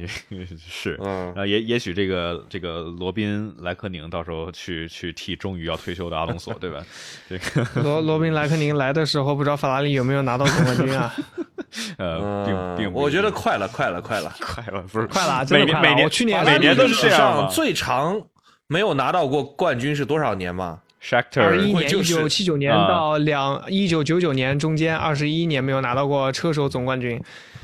[0.57, 0.97] 是，
[1.35, 6.81] 啊， 也也许这个这个罗宾莱克宁到时候去去替终于要退休的阿隆索，对吧？
[7.27, 11.13] 这个罗罗宾莱克宁来的时候，不知道法拉利有没有拿到总冠军啊？
[11.99, 12.45] 呃，
[12.77, 18.21] 并并我觉得快了，快了，快了，快了， 不是快了，每年每年去年每年都是这样最长。
[18.71, 20.79] 没有拿到过冠军是多少年吗
[21.37, 27.19] 二一年，一九七九年到两一九九九年中间二十一年没有拿到过车手总冠军。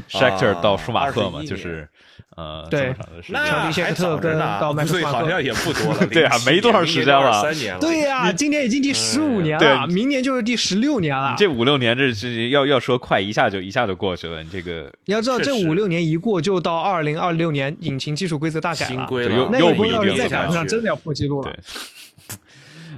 [0.10, 1.88] Shachter 到舒马赫嘛，就是
[2.36, 2.94] 呃，对，
[3.30, 6.06] 那谢克特跟到麦克好像也不多了。
[6.12, 7.80] 对啊，没多长时间了，三年了。
[7.80, 11.34] 对呀，今年已经第十五年了，明年就是第十六年了。
[11.38, 14.44] 这五六年，这是要要说快，一下就一下就过去了。
[14.44, 21.52] 你这个你要知道，这五六年一过，就到二零二六年引擎技术规则大改了，又又不一定再赶上真的要破纪录了。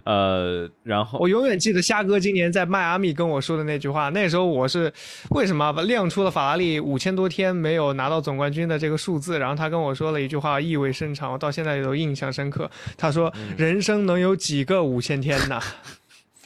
[0.08, 4.08] 呃，然后我永远记得虾哥今年在迈阿密跟我说的那句话。
[4.08, 4.89] 那时候我是
[5.32, 9.38] 为什么亮出了法拉利五千多天没有拿到总冠军的这个数字？
[9.38, 12.72] 然后他跟我说了一句话，意味深长，我到现在都印象深刻。
[12.95, 15.60] 他说：“人生能有几个五千天呢？”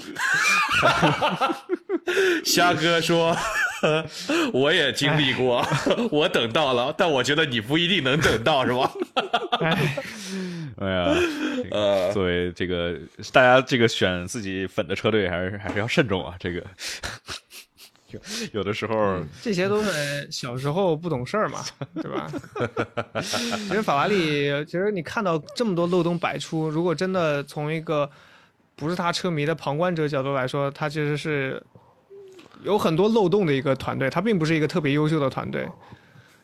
[2.44, 3.36] 虾哥说
[4.54, 5.66] ：“我也经历过，
[6.12, 8.92] 我等到了，但我觉得你不一定能等到，是吧？”
[10.80, 11.16] 哎呀，
[11.72, 12.98] 呃，作为这个
[13.32, 16.34] 大家这个选自己粉的车队，还是还是要慎重啊。
[16.40, 16.64] 这个
[18.52, 21.64] 有的时候，这些都是小时候不懂事儿嘛，
[21.96, 22.30] 对吧？
[23.68, 28.10] 其实法拉利，其实你看到这么多漏洞百出，如果真的从一个
[28.82, 31.62] 不是他车迷的旁观者角度来说，他其实是
[32.64, 35.70] 有很多漏洞的一个团队，他并不是一个特别优秀的团队。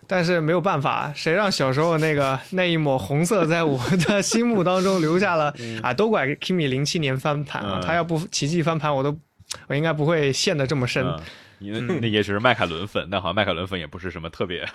[0.05, 3.77] 但是没有办法，谁让小时候那个那一抹红色在我
[4.07, 5.91] 的心目当中留下了啊？
[5.91, 7.81] 都怪 Kimi 零七年翻盘啊！
[7.83, 9.17] 他要不奇迹翻盘，我都
[9.67, 11.03] 我应该不会陷得这么深。
[11.05, 11.11] 因
[11.73, 14.67] 为那也许是迈凯伦粉，但好像迈凯伦粉也不是什么特别，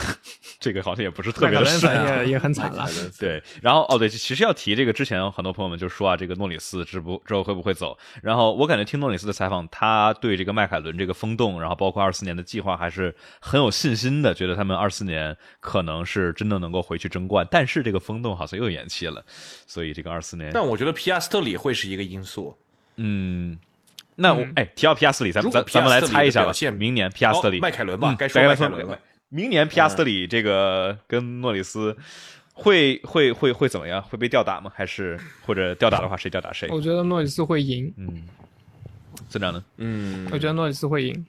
[0.58, 2.88] 这个好像也不是特别的粉也也很惨了。
[3.18, 7.96] 对，然后哦对，其实要提这个之前很多朋友们就说啊，这个诺里斯之不之后会不会走？
[8.22, 17.46] 然后我感觉听诺里斯的采访，他对这个迈凯伦这个风洞，然后包括二四年的计划还是很有信心的，觉得他们二四年可能是真的能够回去争冠。
[17.50, 19.24] 但是这个风洞好像又延期了，
[19.66, 22.56] 所以这个二四年，但我觉得皮亚斯特里会是一个因素。
[22.96, 23.58] 嗯。
[24.20, 26.52] 那我哎，提到皮亚斯里，咱咱咱们来猜一下吧。
[26.76, 28.98] 明年皮亚斯特里，迈凯伦吧，该说迈凯伦。
[29.30, 31.96] 明年皮亚斯特里这个跟诺里斯
[32.52, 34.02] 会会会会怎么样？
[34.02, 34.70] 会被吊打吗？
[34.74, 36.68] 还是或者吊打的话，谁吊打谁？
[36.70, 37.90] 我觉得诺里斯会赢。
[37.96, 38.22] 嗯，
[39.30, 39.64] 村长呢？
[39.78, 41.26] 嗯，我觉得诺里斯会赢。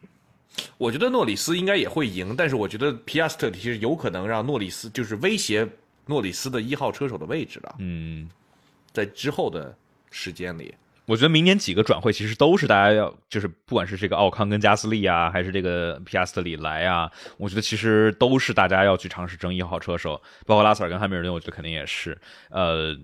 [0.77, 5.65] 我觉得诺里斯应该也会赢，但是我觉得皮亚斯特里其实有可能让诺里斯就是威胁
[6.07, 7.75] 诺里斯的一号车手的位置的。
[7.79, 8.27] 嗯，
[8.91, 9.73] 在之后的
[10.09, 10.73] 时间里。
[11.11, 22.17] 我觉得明年几个转会其实都是大家要，就是不管是这个奥康跟加斯利啊，还是这个皮亚斯特里来啊，我觉得其实都是大家要去尝试争一号车手，包括拉塞尔跟汉密尔顿，我觉得肯定也是。
[22.49, 22.95] 呃，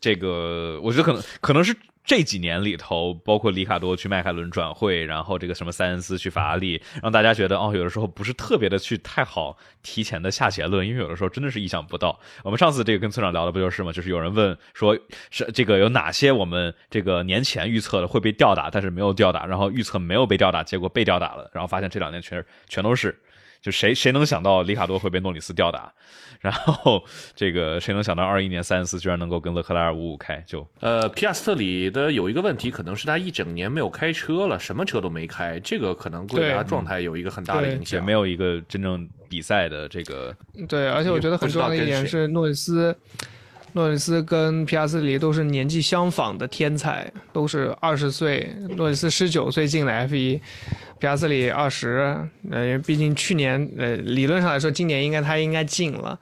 [0.00, 1.76] 这个我觉得可能可能是。
[2.08, 12.20] 这几年里头，包括里卡多去迈凯伦转会，然后这个什么塞恩斯去法拉利，让大家觉得哦，有的时候不是特别的去太好提前的下结论，因为有的时候真的是意想不到。
[12.44, 13.90] 我们上次这个跟村长聊的不就是吗？
[13.90, 14.96] 就是有人问说，
[15.32, 23.20] 是这个有哪些我们这个年前预测的会被吊打，但是没有吊打，然后预测没有被吊打，结果被吊打了，然后发现这两年全全都是。
[23.66, 25.92] 就谁谁能想到里卡多会被诺里斯吊打，
[26.40, 27.02] 然后
[27.34, 30.40] 这个谁能想到二一年塞恩斯居然能够跟勒克莱尔五五开？
[30.46, 40.32] 就呃皮亚斯特里的有一个问题，可能是他一整年没有开车了，什么车都没开，这个可能对他状态有一个很大的影响，没有一个真正比赛的这个。
[40.68, 42.96] 对，而且我觉得很重要的一点是诺里斯，
[43.72, 50.40] 诺里斯跟皮亚斯里都是年纪相仿的天才，都是二十岁，诺里斯十九岁进了 F 一。
[50.98, 52.16] 皮亚斯里二十，
[52.50, 56.18] 呃，毕竟去年，呃，理论上来说，今年应该他应该进了，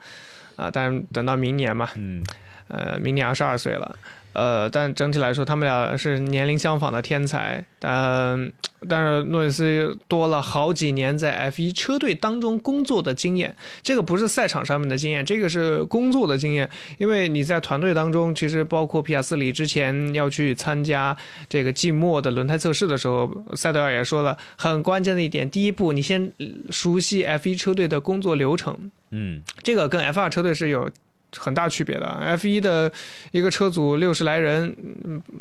[0.56, 2.24] 啊，但等到明年嘛，嗯，
[2.68, 3.96] 呃，明年二十二岁了。
[4.35, 8.53] 呃，但整体来说，他们俩是年龄相仿的天才，但
[8.89, 16.68] 但是诺里斯多了好几年在 F1 车队当中工作的经验，这个不是赛场上面的经验，这个是工作的经验。
[16.99, 21.16] 因为你在团队当中，其实包括皮亚斯里之前要去参加
[21.49, 26.32] 这个季末的轮胎测试的时候，塞德尔也说了，很关键的一点，第一步你先
[26.70, 30.91] 熟悉 F1 车队的工作流程，嗯，这个跟 F2 车队是有。
[31.39, 32.91] 很大区别的，F 一的
[33.32, 34.74] 一个车组六十来人，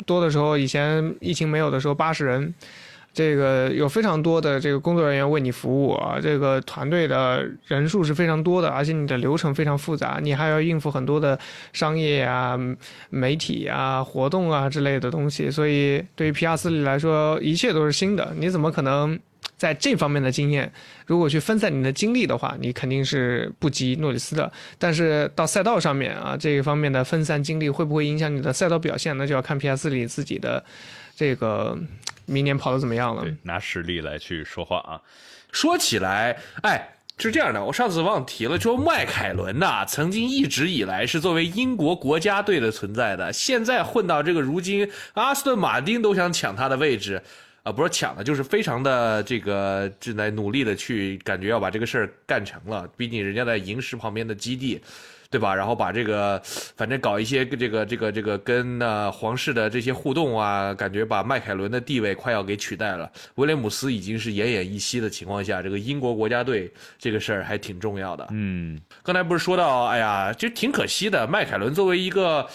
[0.06, 2.54] 多的时候以前疫情没有的时候八十人，
[3.12, 11.38] 这个有非常多的这个工作人员为你服务啊，这个团队的人数是非常多的，而且你的流程非常复杂，你还要应付很多的
[11.72, 12.58] 商业啊、
[13.10, 19.18] 媒体啊、活动啊之类的东西，所以对于皮亚斯里来说，一切都是新的，你怎么可能？
[19.64, 20.70] 在这方面的经验，
[21.06, 24.52] 如果去分散你的精力的话，你肯定是不及诺里斯的。
[24.78, 29.16] 但是到赛道上面啊，这一方面的分散精力会不会影响你的赛道表现？
[29.16, 29.88] 那就要看 P.S.
[29.88, 30.62] 里自己的
[31.16, 31.78] 这个
[32.26, 33.24] 明年跑的怎么样了。
[33.44, 35.00] 拿实力来去说话啊。
[35.50, 47.22] 说起来，哎，是这样的，我上次忘提了，说迈凯伦呐，曾经一直以来是作为英国国家队的存在的，现在混到这个如今，阿斯顿马丁都想抢他的位置。
[47.64, 52.86] 啊，不是抢的，就是非常的这个正在努力的去感觉要把这个事儿干成了。
[52.94, 54.78] 毕竟人家在银石旁边的基地，
[55.30, 55.54] 对吧？
[55.54, 56.38] 然后把这个
[56.76, 63.10] 反正搞一些这个这个这个跟呃皇室的这些互动啊，感觉把迈凯伦的地位快要给取代了。
[63.36, 68.28] 威廉姆斯已经是奄奄一息的情况下，这个英国国家队这个事儿还挺重要的。
[68.30, 72.46] 嗯，刚才不是说到，哎呀，就挺可惜的，迈凯伦作为一个。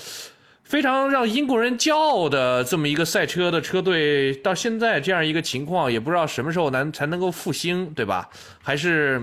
[0.69, 8.29] 非常让英国人骄傲的这么一个赛车的车队，到现在这样一个情况，也不知道什么时候能才能够复兴，对吧？
[8.61, 9.19] 还是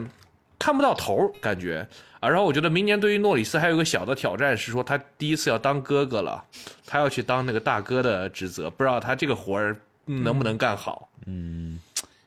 [0.59, 1.87] 看不到头感觉
[2.19, 2.29] 啊。
[2.29, 6.45] 然后我觉得明年对于诺里斯还有个小的挑战，是说他第一次要当哥哥了，
[6.85, 11.09] 他要去当那个大哥的职责，不知道他这个活儿能不能干好。
[11.27, 11.79] 嗯，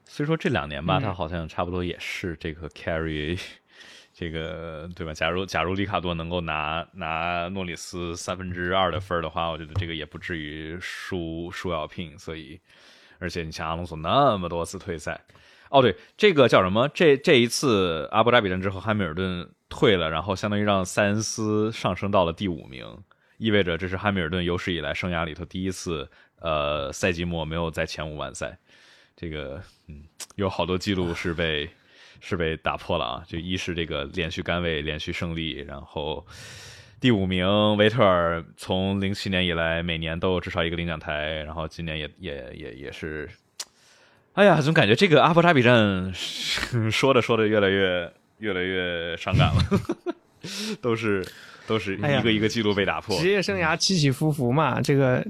[0.05, 3.37] 所以说这两年吧，他好像差不多也是这个 carry。
[4.19, 5.13] 这个对吧？
[5.13, 12.19] 假如假如里卡多能够拿拿诺里斯三分之二的分的话，我觉得这个也不至于输输要拼。
[12.19, 12.59] 所以，
[13.17, 15.21] 而且你像阿隆索那么多次退赛，
[15.69, 16.89] 哦，对，这个叫什么？
[16.89, 22.85] 这这一次阿布扎比站之后，汉密尔顿退了，然后相当于让塞恩斯上升到了第五名，
[23.37, 26.11] 意味着这是汉密尔顿有史以来生涯里头第一次，
[26.41, 28.57] 呃，赛季末没有在前五完赛。
[29.15, 30.03] 这个，嗯，
[30.35, 31.69] 有好多记录是被
[32.21, 33.23] 是被打破了啊！
[33.27, 36.25] 就一是这个连续杆位、连续胜利，然后
[36.99, 37.47] 第五名
[37.77, 43.29] 维特尔从零七年以来每年都有至少一个领奖台，然后今年也也也也是。
[44.33, 49.61] 哎呀，总感觉这个阿布扎比站 说着说着越来越越来越伤感了，
[50.81, 51.25] 都是
[51.67, 53.19] 都是一个一个记录被打破。
[53.19, 55.25] 职业生涯起起伏伏嘛，这个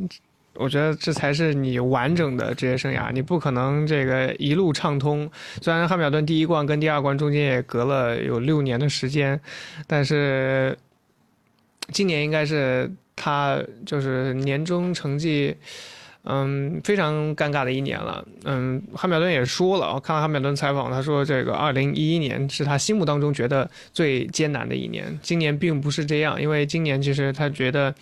[0.59, 5.29] 我觉得这才是你完整的职业生涯，你不可能这个一路畅通。
[5.61, 9.39] 虽然汉密尔顿第一冠跟第二冠中间也隔了有六年的时间，
[9.87, 10.77] 但是
[11.93, 15.55] 今年应该是他就是年终成绩。
[16.25, 18.23] 嗯，非常尴尬的一年了。
[18.43, 25.17] 嗯，汉密尔顿也说了，我看了汉密尔顿采访，他说这个二零一一年是他心目当中觉得最艰难的一年。
[25.23, 27.95] 今年并不是这样，因为今年其实他觉得，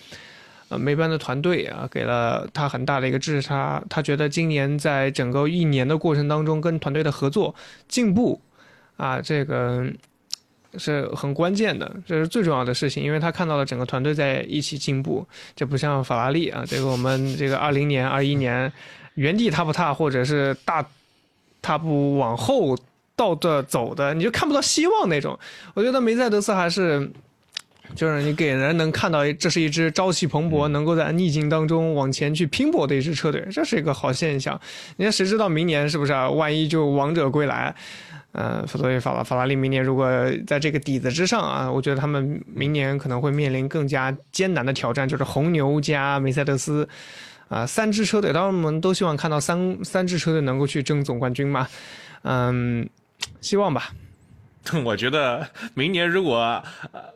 [0.70, 3.48] 呃，梅班的团队啊给了他很大的一个支持。
[3.48, 7.54] 他他觉得今年在整个一年的过程当中，跟团队的合作
[7.88, 8.42] 进步，
[8.98, 9.86] 啊，这个。
[10.78, 15.26] 是很关键的，这是最重要的事情，因为他看到了整个团队在一起进步。
[15.56, 18.72] 这不像法拉利啊，这个我们这个二零年、二一年
[19.16, 20.86] 原地踏步踏，或者是大
[21.64, 22.78] 踏步往后
[23.16, 25.40] 倒着走的，你就看不到希望那种。
[25.74, 27.10] 我觉得梅赛德斯还是，
[27.96, 34.60] 就是你给人能看到这是一支朝气蓬勃、能够在逆境当中往前去拼搏的一支车队，这是一个好现象。
[34.98, 36.30] 你看，谁知道明年是不是啊？
[36.30, 37.74] 万一就王者归来？
[38.34, 40.08] 呃，所以法拉法拉利明年如果
[40.46, 46.88] 在这个底子之上啊，我觉得他们明年可能会面临更加艰难的挑战，就是红牛加梅赛德斯，
[47.48, 51.68] 啊，三支车队，当然我们都希望看到三三支车队能够去争总冠军嘛，
[52.24, 52.88] 嗯，
[53.42, 53.92] 希望吧。
[54.84, 56.64] 我觉得明年如果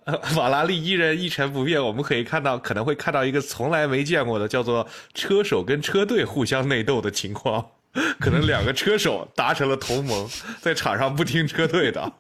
[0.06, 7.66] 呃法拉利依然一成不变，我们可以看到可能会看到一个从来没见过的叫做车手跟车队互相内斗的情况。
[8.22, 10.30] 可能两个车手达成了同盟，
[10.62, 12.14] 在场上不听车队的。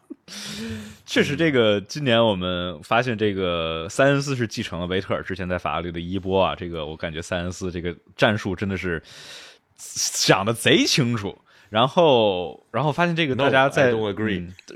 [1.05, 6.53] 确实，这个今年我们发现，这个塞恩斯是继承了维特尔之前在法拉利的衣钵啊。
[6.53, 9.01] 这个我感觉塞恩斯这个战术真的是
[9.77, 11.37] 想的贼清楚。
[11.71, 13.91] 然后，然后发现这个大家在，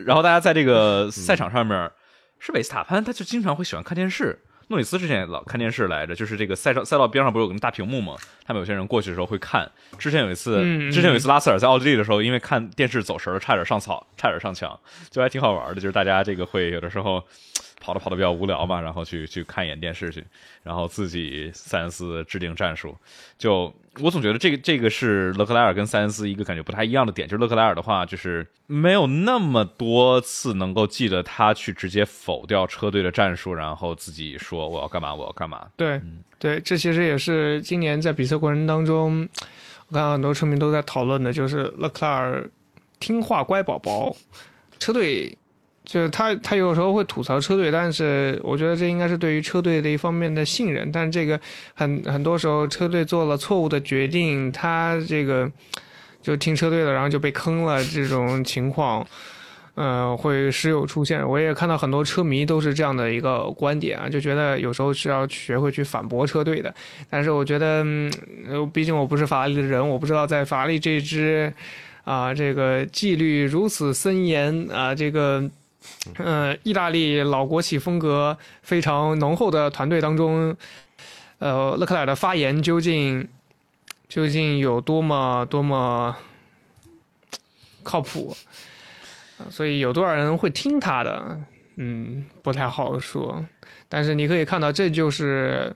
[0.05, 1.91] 然后大家在这个赛场上面，
[2.39, 4.39] 是维斯塔潘，他就经常会喜欢看电视。
[4.69, 8.15] 诺里斯之前也老看电视来着，就是这个赛道赛道边上不是有个大屏幕吗？
[8.45, 9.69] 他们有些人过去的时候会看。
[9.99, 14.79] 之前有一次，之前有一次拉塞尔在奥地利的时候，因为看电视走神了，差点上草，差点上墙，
[15.11, 15.75] 就还挺好玩的。
[15.75, 17.21] 就是大家这个会有的时候。
[17.85, 20.23] 跑着跑着比较无聊嘛，然后去去看一眼电视去，
[20.63, 22.97] 然后自己塞恩斯制定战术。
[23.37, 23.71] 就
[24.01, 35.67] 我总觉得这个这个是勒克莱尔跟塞恩斯一个感觉不太一样的点，就是勒克莱尔的话，就是没有那么多次能够记得他去直接否掉车队的战术，然后自己说我要干嘛我要干嘛。
[35.77, 36.01] 对
[36.39, 39.29] 对，这其实也是今年在比赛过程当中，
[39.89, 42.49] 我看很多车迷都在讨论的，就是勒克莱尔
[42.99, 44.15] 听话乖宝宝，
[44.79, 45.37] 车队。
[45.85, 50.91] 就是他，他有时候会吐槽车队，但是我觉得这应该是对于车队的一方面的信任。
[50.91, 51.39] 但这个
[51.75, 55.49] 很很多时候，车队做了错误的决定，他这个
[56.23, 57.83] 就听车队的，然后就被坑了。
[57.85, 59.05] 这种情况，
[59.75, 61.23] 呃，会时有出现。
[61.25, 66.73] 我也看到很多车迷都是这样的一个观点啊，就觉得有时候是要学会去反驳车队的。
[67.11, 68.11] 但是我觉得，嗯，
[68.73, 71.53] 毕竟我不是法拉利的人，我不知道在法拉利这支
[72.03, 75.47] 啊，这个纪律如此森严啊，这个。
[76.17, 80.55] 嗯，意大利老国企风格非常浓厚的团队当中，
[81.39, 83.27] 呃，勒克莱尔的发言究竟
[84.07, 86.15] 究竟有多么多么
[87.83, 88.35] 靠谱？
[89.49, 91.41] 所以有多少人会听他的？
[91.77, 93.43] 嗯，不太好说。
[93.89, 95.75] 但是你可以看到，这就是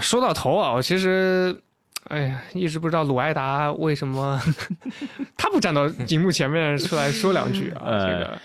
[0.00, 1.60] 说到头啊，其实
[2.08, 4.40] 哎呀，一直不知道鲁埃达为什么
[5.36, 7.84] 他不站到荧幕前面出来说两句啊？
[7.84, 8.38] 这个。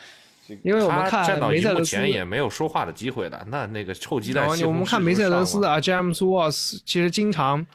[0.64, 4.48] 因为我们看梅赛德斯也没有说话的机会的，那那个臭鸡蛋。
[4.66, 7.66] 我们看梅赛德斯啊，James Walls 其实经常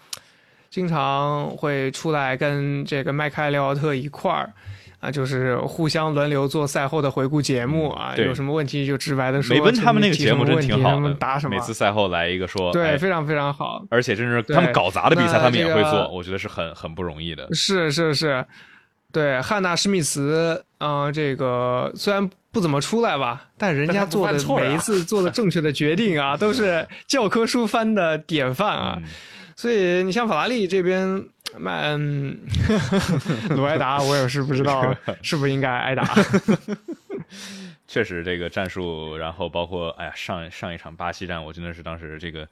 [0.71, 4.53] 经常会出来跟这个迈凯利奥特一块儿
[5.01, 9.57] 啊，就是互相轮流做赛后的回顾节目啊，有什么问题就直白的说。
[9.57, 11.55] 梅奔他们那个节目真挺好的，答什么？
[11.55, 13.85] 每次赛后来一个说，对，非常非常好。
[13.91, 17.49] 而且真是他们搞砸的比赛，他们也会做，我觉得是很很不容易的。
[17.55, 18.45] 是是是，
[19.13, 22.29] 对，汉娜施密斯，嗯，这个虽然。
[22.51, 28.99] 不怎么出来吧，但人家做的每一次做的正确的决定啊， 都是教科书般的典范啊。
[29.55, 31.07] 所以你像法拉利这边，
[31.59, 32.39] 曼嗯，
[33.55, 36.09] 鲁埃达，我也是不知道 是不是应该挨打。
[37.87, 42.49] 确实，这个战术，然后包括哎呀，上上一场巴西战，我真的是当时这个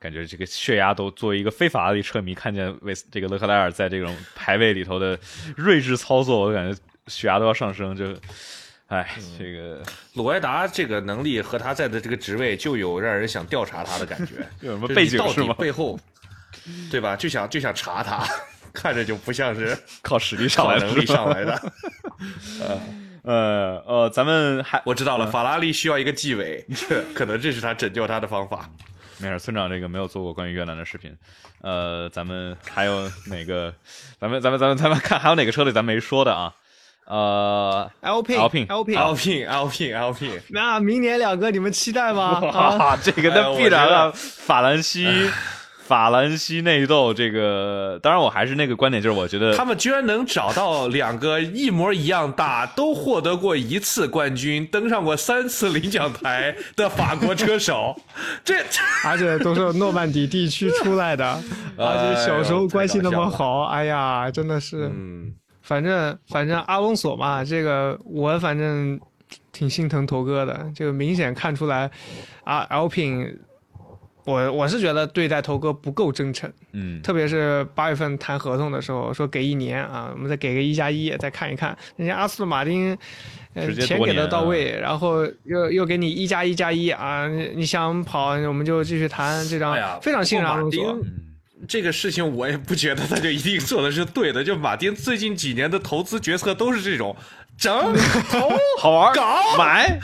[0.00, 5.18] 感觉，这个血压都作为一个非法拉利车迷，看见维斯这个勒克莱尔在这种排位里头的
[5.56, 7.96] 睿智操作，我感觉血压都要上升。
[7.96, 8.14] 就，
[8.86, 9.08] 哎，
[9.38, 9.82] 这个
[10.14, 14.34] 鲁埃达这个能力和他在的这个职位，就有让人想调查他的感觉。
[14.62, 15.54] 有什么背景到底是吗？
[15.54, 15.98] 背后，
[16.90, 17.16] 对吧？
[17.16, 18.24] 就想就想查他，
[18.72, 21.72] 看着就不像是 靠实力上来的，靠能力上来的。
[23.24, 26.64] 呃呃，咱们还我知道了，法拉利需要一个纪委，
[27.14, 28.70] 可能这是他拯救他的方法。
[29.20, 31.16] 没事，村长这个没有做过关于越南的视频。
[31.60, 33.74] 呃，咱们还有哪个？
[34.20, 36.54] 咱们咱们咱们咱们看还有哪个车队咱没说的啊？
[37.06, 42.40] 呃 L P Alpine L P L P L P L P，那明年两个你们期待吗？
[42.52, 44.12] 啊，哇，这个哎那必然了。
[44.12, 45.06] 法兰西，
[45.88, 57.98] 法兰西内斗，这个当然我还是那个观点，就是我觉得他们居然能找到两个一模一样大、都获得过一次冠军、登上过三次领奖台的法国车手，
[58.44, 58.56] 这
[59.02, 61.24] 而且都是诺曼底地区出来的，
[61.78, 65.32] 而且小时候关系那么好，哎呀，真的是，嗯，
[65.62, 69.00] 反正反正阿隆索嘛，这个我反正
[69.52, 71.90] 挺心疼头哥的，这个明显看出来，
[72.44, 73.38] 啊，Alpine，
[74.28, 81.74] 我我是觉得对待头哥不够真诚，嗯，特别是八月份谈合同的时候说给一年啊，我们再给个一加一，再看一看。
[81.96, 82.94] 人家阿斯顿马丁，
[83.54, 90.84] 呃钱给的到位，然后又又给你一加一加一啊，你你想跑我们就继续谈这张哎，非常信任阿隆索。
[90.84, 91.12] 马丁
[91.66, 97.16] 这个事情我也不觉得他就一定做的是对的，就马丁最近几年的投资决策都是这种
[97.58, 97.92] 整
[98.30, 99.98] 投好玩，搞买，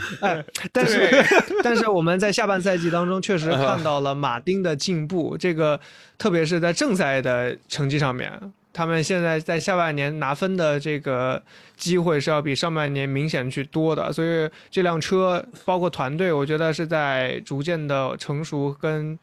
[0.71, 1.25] 但是
[1.63, 5.79] 但是我们在下半赛季当中确实看到了马丁的进步，这个
[6.17, 8.31] 特别是在正赛的成绩上面。
[8.73, 11.41] 他们现在在下半年拿分的这个
[11.77, 19.17] 机会是要比上半年明显去多的，所以这辆车包括团队，我觉得是在逐渐的成熟跟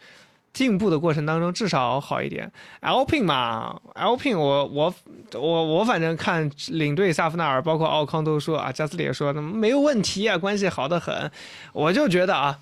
[0.52, 2.50] 进步的过程当中，至少好一点。
[2.80, 4.94] L pin 嘛，L pin 我我
[5.34, 11.30] 我我反正看领队萨夫纳尔，包括奥康都说啊，加斯里也说那没有问题啊，关系好的很。
[11.72, 12.58] 我就觉得啊。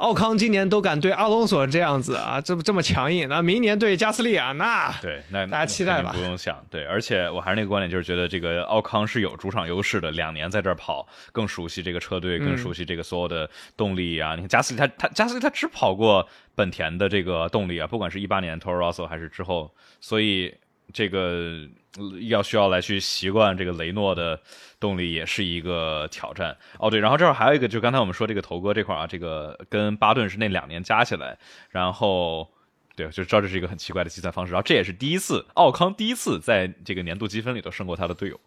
[0.00, 6.10] 奥康今年都敢对阿隆索这样子啊，这么这么强硬，那明年对加斯利啊，那对，那大家期待吧。
[6.14, 14.34] 不用想，对，而且我还是那个观点，就是觉得这个奥康是有主场优势的，两年在这儿跑，更熟悉这个车队，更熟悉这个所有的动力啊。
[14.34, 19.70] 你看加斯利他他加斯利他只跑过本田的这个动力啊，不管是一八年 Toro Rosso 还是之后，
[20.00, 20.54] 所以
[20.92, 24.40] 这个呃要需要来去习惯这个雷诺的
[24.78, 26.90] 动力也是一个挑战哦。
[26.90, 31.38] 对，然后这儿还有一个，就刚才我们说这个头哥这块啊，这个跟巴顿是那两年加起来，
[31.70, 32.48] 然后。
[32.96, 38.38] 对，就知道这是一个很奇怪的计算方式，然后这也是第一次，奥康第一次在这个年度积分里头胜过他的队友，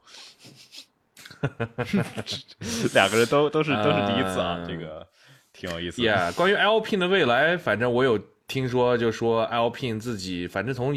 [2.93, 5.07] 两个人都都是都是第一次啊，嗯这个
[5.53, 6.07] 挺有意思的。
[6.07, 10.93] Yeah，关于 Alpine 的未来，反正我有听说，就说 Alpine 自己，反正从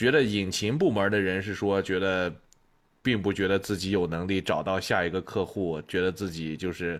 [0.00, 2.32] 觉得引擎部门的人是说，觉得
[3.02, 6.98] 并不觉得自己有能力找到下一个客户，觉得自己就是。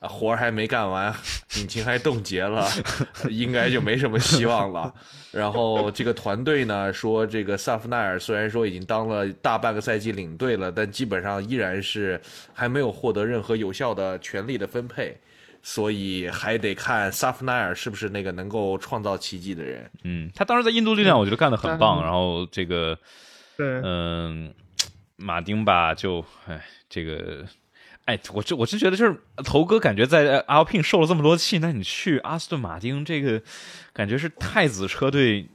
[0.00, 1.12] 啊活儿还没干完，
[1.56, 2.64] 引擎还冻结了，
[3.28, 4.94] 应该就没什么希望了。
[5.32, 12.20] 然后这个团队呢说，这个萨夫奈尔虽然说已经当了大半个赛季领队了，但基本上依然是
[12.52, 15.18] 还没有获得任何有效的权力的分配。
[15.62, 19.90] 所以还得看萨夫奈尔是不是那个能够创造奇迹的人。
[20.04, 22.98] 嗯，他当时在印度力量我觉得干得很棒，嗯然后这个
[23.56, 24.54] 对，嗯，
[25.16, 27.44] 马丁吧，就哎，这个，
[28.04, 33.42] 哎，我就我真觉得，就是头哥感觉在阿尔聘受了这么多气，那你去阿斯顿马丁，这个
[33.92, 35.48] 感觉是太子车队，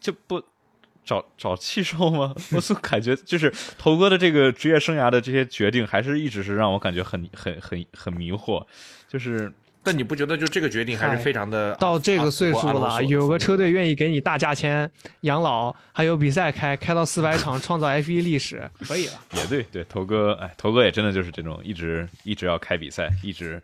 [0.00, 0.42] 就不
[1.08, 2.34] 找找气受吗？
[2.52, 8.62] 我总感觉就是头哥的这个职业生涯的这些决定，还是一直是让我感觉很很很很迷惑，
[9.08, 9.50] 就是
[9.82, 14.90] 但你不觉得就这个决定还是非常的到这个岁数了，有个车队愿意给你大价钱
[15.22, 19.14] 养老，还有比赛开，开到四百场，创造 F 1历史，可以了。
[19.32, 23.62] 也对对，头哥，哎，头哥也真的就是这种一直一直要开比赛，一直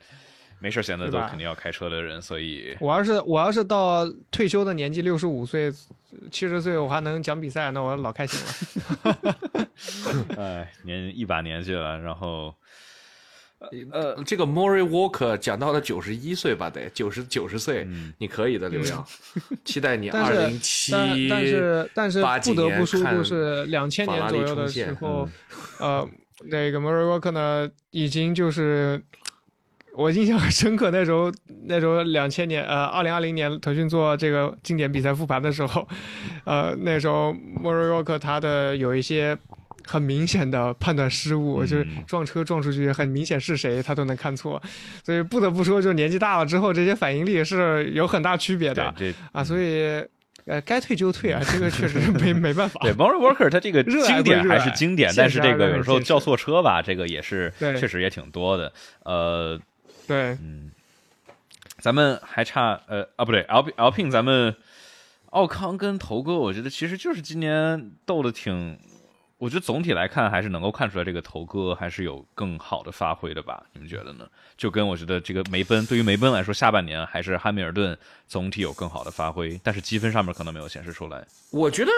[0.65, 5.71] 没事闲的都肯定要开车的人，所以我要是我要是到退休的年纪，六十五岁、
[6.31, 8.41] 七十岁，我还能讲比赛，那我老开心
[9.05, 9.69] 了。
[10.41, 12.55] 哎，年一把年纪了，然后
[13.93, 19.07] 呃，这个 Murray Walker 讲到了九十一岁吧，得九十九十岁，嗯你可以的，刘洋，
[19.67, 25.29] 期待你 但是二零七，但但是但是不得不说，就是两千年左右的时候，
[25.79, 26.09] 呃，
[26.47, 29.03] 那个 Murray Walker 呢，已经就是
[29.97, 31.33] 我印象很深刻，那时候
[31.67, 35.87] 那时候两千年呃二零二零年腾讯做这个经典比赛复盘的时候，
[36.45, 39.37] 呃那时候莫瑞沃克他的有一些
[39.87, 44.61] 很明显的判断失误，嗯就是撞车撞出去很明显是谁他都能看错，
[45.05, 50.03] 所以不得不说，就年纪大了之后这些反应力是有很大区别的这啊，所以
[50.47, 52.81] 呃该退就退啊，这个确实没 没办法。
[52.83, 58.73] 对 m o r i Walker 他这个 经典还是经典，但是这个有时候叫错车吧，这个也是对确实也挺多的。
[59.05, 59.59] 呃，
[60.07, 60.71] 对，嗯，
[61.79, 64.55] 咱们还差呃啊不对，L L P 咱们
[65.31, 68.79] 奥康跟头哥，我觉得其实就是今年斗的挺，
[69.39, 73.65] 我觉得总体来看还是能够看出来这个头哥还是有更好的发挥的吧？
[73.73, 74.27] 你们觉得呢？
[74.57, 77.99] 就跟我觉得这个梅奔对于梅奔来说，下半年还是汉密尔顿
[78.29, 81.27] 总体有更好的发挥，但是积分上面可能没有显示出来。
[81.51, 81.91] 我觉得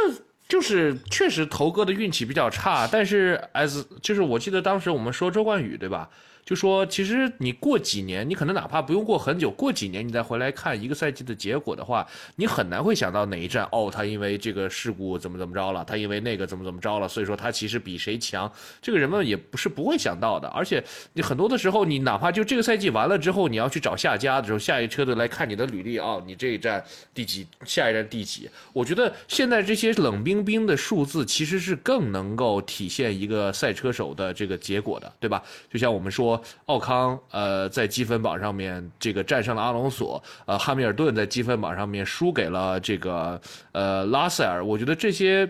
[0.48, 6.08] 就是确实头哥的运气比较差，但是 as 就是我记得当时我们说周冠宇对吧？
[6.46, 12.06] 就说其实你过几年，你可能哪怕不用过很久，过几年你再回来看一个赛季的结果的话，
[12.36, 18.50] 你很难会想到哪一站哦，他因为这个事故怎么怎么着了，他因为那个怎么怎么着了，所以说他其实比谁强，
[18.80, 20.46] 这个人们也不是不会想到的。
[20.50, 20.80] 而且
[21.14, 26.80] 你很多的时候，你哪怕就这个赛季完了之后，你要去找下家的时候，下一车队来看你的履历啊、你这一站
[27.12, 28.48] 第几，下一站第几。
[28.72, 35.42] 我觉得现在这些冷冰冰的数字其实是更能够体现一个赛车手的这个结果的，对吧？
[35.68, 36.35] 就像我们说，
[36.66, 43.40] 奥康呃在积分榜上面这个战胜了阿隆索，呃汉密尔顿在积分榜上面输给了这个
[43.72, 45.48] 呃拉塞尔，我觉得这些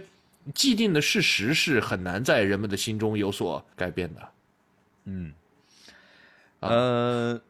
[0.55, 4.21] 既定的事实是很难在人们的心中有所改变的。
[5.05, 5.33] 嗯，
[6.61, 7.41] 呃，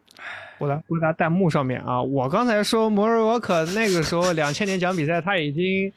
[0.59, 5.93] 我来回答弹幕上面啊，我刚才说摩尔沃克那个时候两千年讲比赛，他已经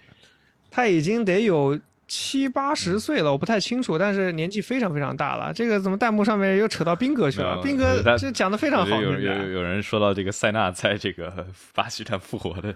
[0.71, 1.77] 他已经得有
[2.09, 5.53] 七八十岁了，我不太清楚，但是年纪非常非常大了。
[5.53, 7.51] 这个怎么弹幕上面又扯到斌哥去了？
[7.51, 12.69] 没有斌我觉得哥这讲的非常好，有有有有人说到这个塞纳在这个巴西站复活的，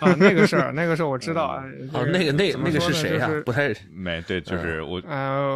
[0.00, 1.64] 啊，那个事儿，那个事儿我知道啊。
[1.92, 5.54] 哦，那个那那个是谁呀、不太没对，就是我呃，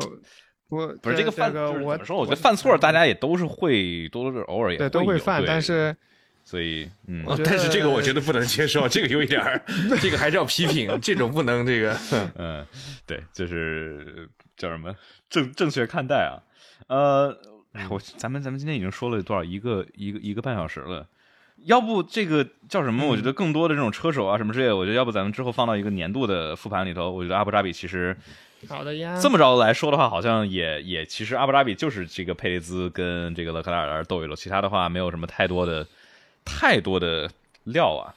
[0.68, 2.16] 我不是这个犯，个我怎么说？
[2.16, 5.96] 我觉得犯错大家也都是会，多多少偶尔也对都会犯，但是
[6.48, 9.62] 所以嗯但是这个我觉得不能接受，这个有一点儿，
[10.00, 11.94] 这个还是要批评，这种不能这个。
[12.36, 12.64] 嗯，
[13.06, 14.26] 对，就是
[14.56, 14.94] 叫什么
[15.28, 16.40] 正正确看待啊。
[16.86, 17.38] 呃，
[17.72, 21.06] 哎我咱们咱们今天已经说了多少一个一个一个半小时了。
[21.64, 23.06] 要不这个叫什么？
[23.06, 27.10] 我觉得更多的这种车手啊什么之类的，我觉得要不咱们之后放到一个年度的复盘里头。
[27.10, 28.16] 我觉得阿布扎比其实
[28.66, 29.20] 好的呀。
[29.20, 35.86] 这么着来说的话，好像也也其实阿布扎比就是这个佩雷兹跟这个勒克莱尔斗一斗，其他的话没有什么太多的
[36.48, 37.30] 太多的
[37.64, 38.14] 料啊。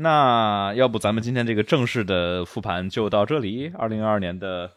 [0.00, 4.70] 那要不咱们今天这个正式的复盘就到这里，二零二二年的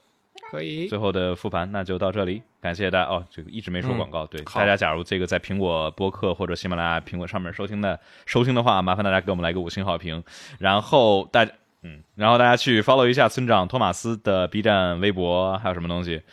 [0.50, 3.24] 可以最后的复盘那就到这里，感谢大家哦。
[3.30, 10.24] 这个一直没说广告，对大家，假如这个在苹果播客或者喜马拉雅、苹果上面收听的收听的话，麻烦大家给我们来个五星好评，
[10.58, 11.52] 然后大家
[11.84, 16.24] 嗯，然后大家去 follow 一下村长托马斯的 B 站、微博，还有什么东西，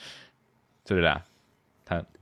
[0.86, 1.20] 就这俩。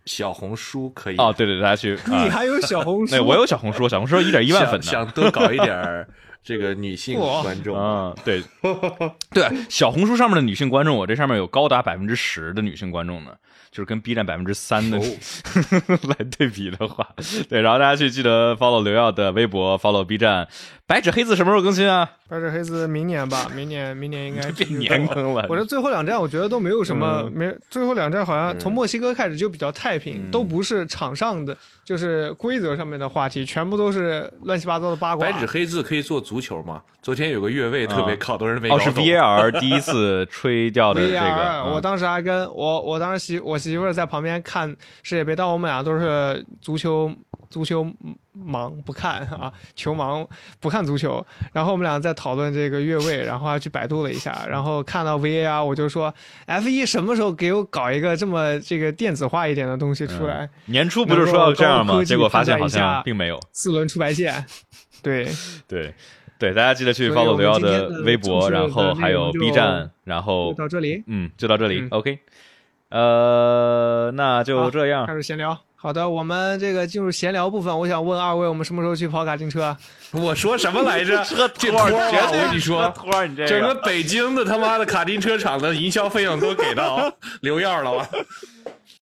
[0.07, 1.99] 小红书可以哦，对对，大家去。
[2.07, 3.11] 你啊还有小红书？
[3.11, 5.13] 对我有小红书，小红书一点一万粉想呢。
[5.13, 6.07] 想多搞一点
[6.43, 7.77] 这个女性观众。
[7.77, 8.41] 嗯，对，
[9.35, 13.33] 对，小红书上面的女性观众，我这上面有高达百分之十的女性观众呢，
[13.73, 15.03] 就是跟 B 站百分之三的、哦
[16.09, 17.09] 来对比的话，
[17.49, 20.47] 对，然后大家去记得 follow 刘耀的微博，follow B 站，
[20.89, 22.09] 白纸黑字什么时候更新啊？
[22.29, 25.45] 白纸黑字明年吧， 明年明年应该变 年更了。
[25.49, 35.27] 我这最后两站我觉得都没有什么，嗯没最后两站好像从墨西哥开始就比较太平，嗯都不是场上的，就是规则上面的话题，全部都是乱七八糟的八卦。
[35.27, 36.81] 白纸黑字可以做足球吗？
[37.03, 39.05] 昨天有个越位特别啊好多人没搞 哦，是懂。
[39.05, 44.69] VAR 第一次吹掉的这个 VAR，、嗯我当时还跟我我当时媳我媳妇在旁边看
[45.03, 47.11] 世界杯，但我们俩都是足球
[47.49, 47.87] 足球
[48.37, 50.27] 盲不看啊，球盲
[50.61, 51.25] 不看足球。
[51.53, 56.13] 然后我们俩在讨论这个越位，然后还去百度了一下，然后看到 VAR，我就说
[56.47, 60.49] F 一什么时候给我搞一个这么这个电子化一点的东西出来？
[60.67, 62.03] 年初不是说要这样吗？
[62.05, 63.41] 结果发现好像并没有。
[63.53, 64.45] 四轮出白线，
[65.03, 65.29] 对，
[65.67, 65.95] 对
[66.39, 72.19] 对，大家记得去 follow 刘耀的微博，然后还有 B 站，然后就到这里嗯，就到这里嗯，OK。
[72.89, 75.15] 呃，那就这样开。
[75.15, 75.59] 始闲聊。
[75.87, 79.79] 好的，我们这个进入闲聊部分，我想问二位，我们什么时候去跑卡丁车啊？
[80.11, 81.25] 我说什么来着？
[81.57, 87.09] 这托儿吧，我跟你说，托儿，你这整个北京的他妈的卡丁车厂的营销费用都给到
[87.41, 88.09] 刘耀了吧？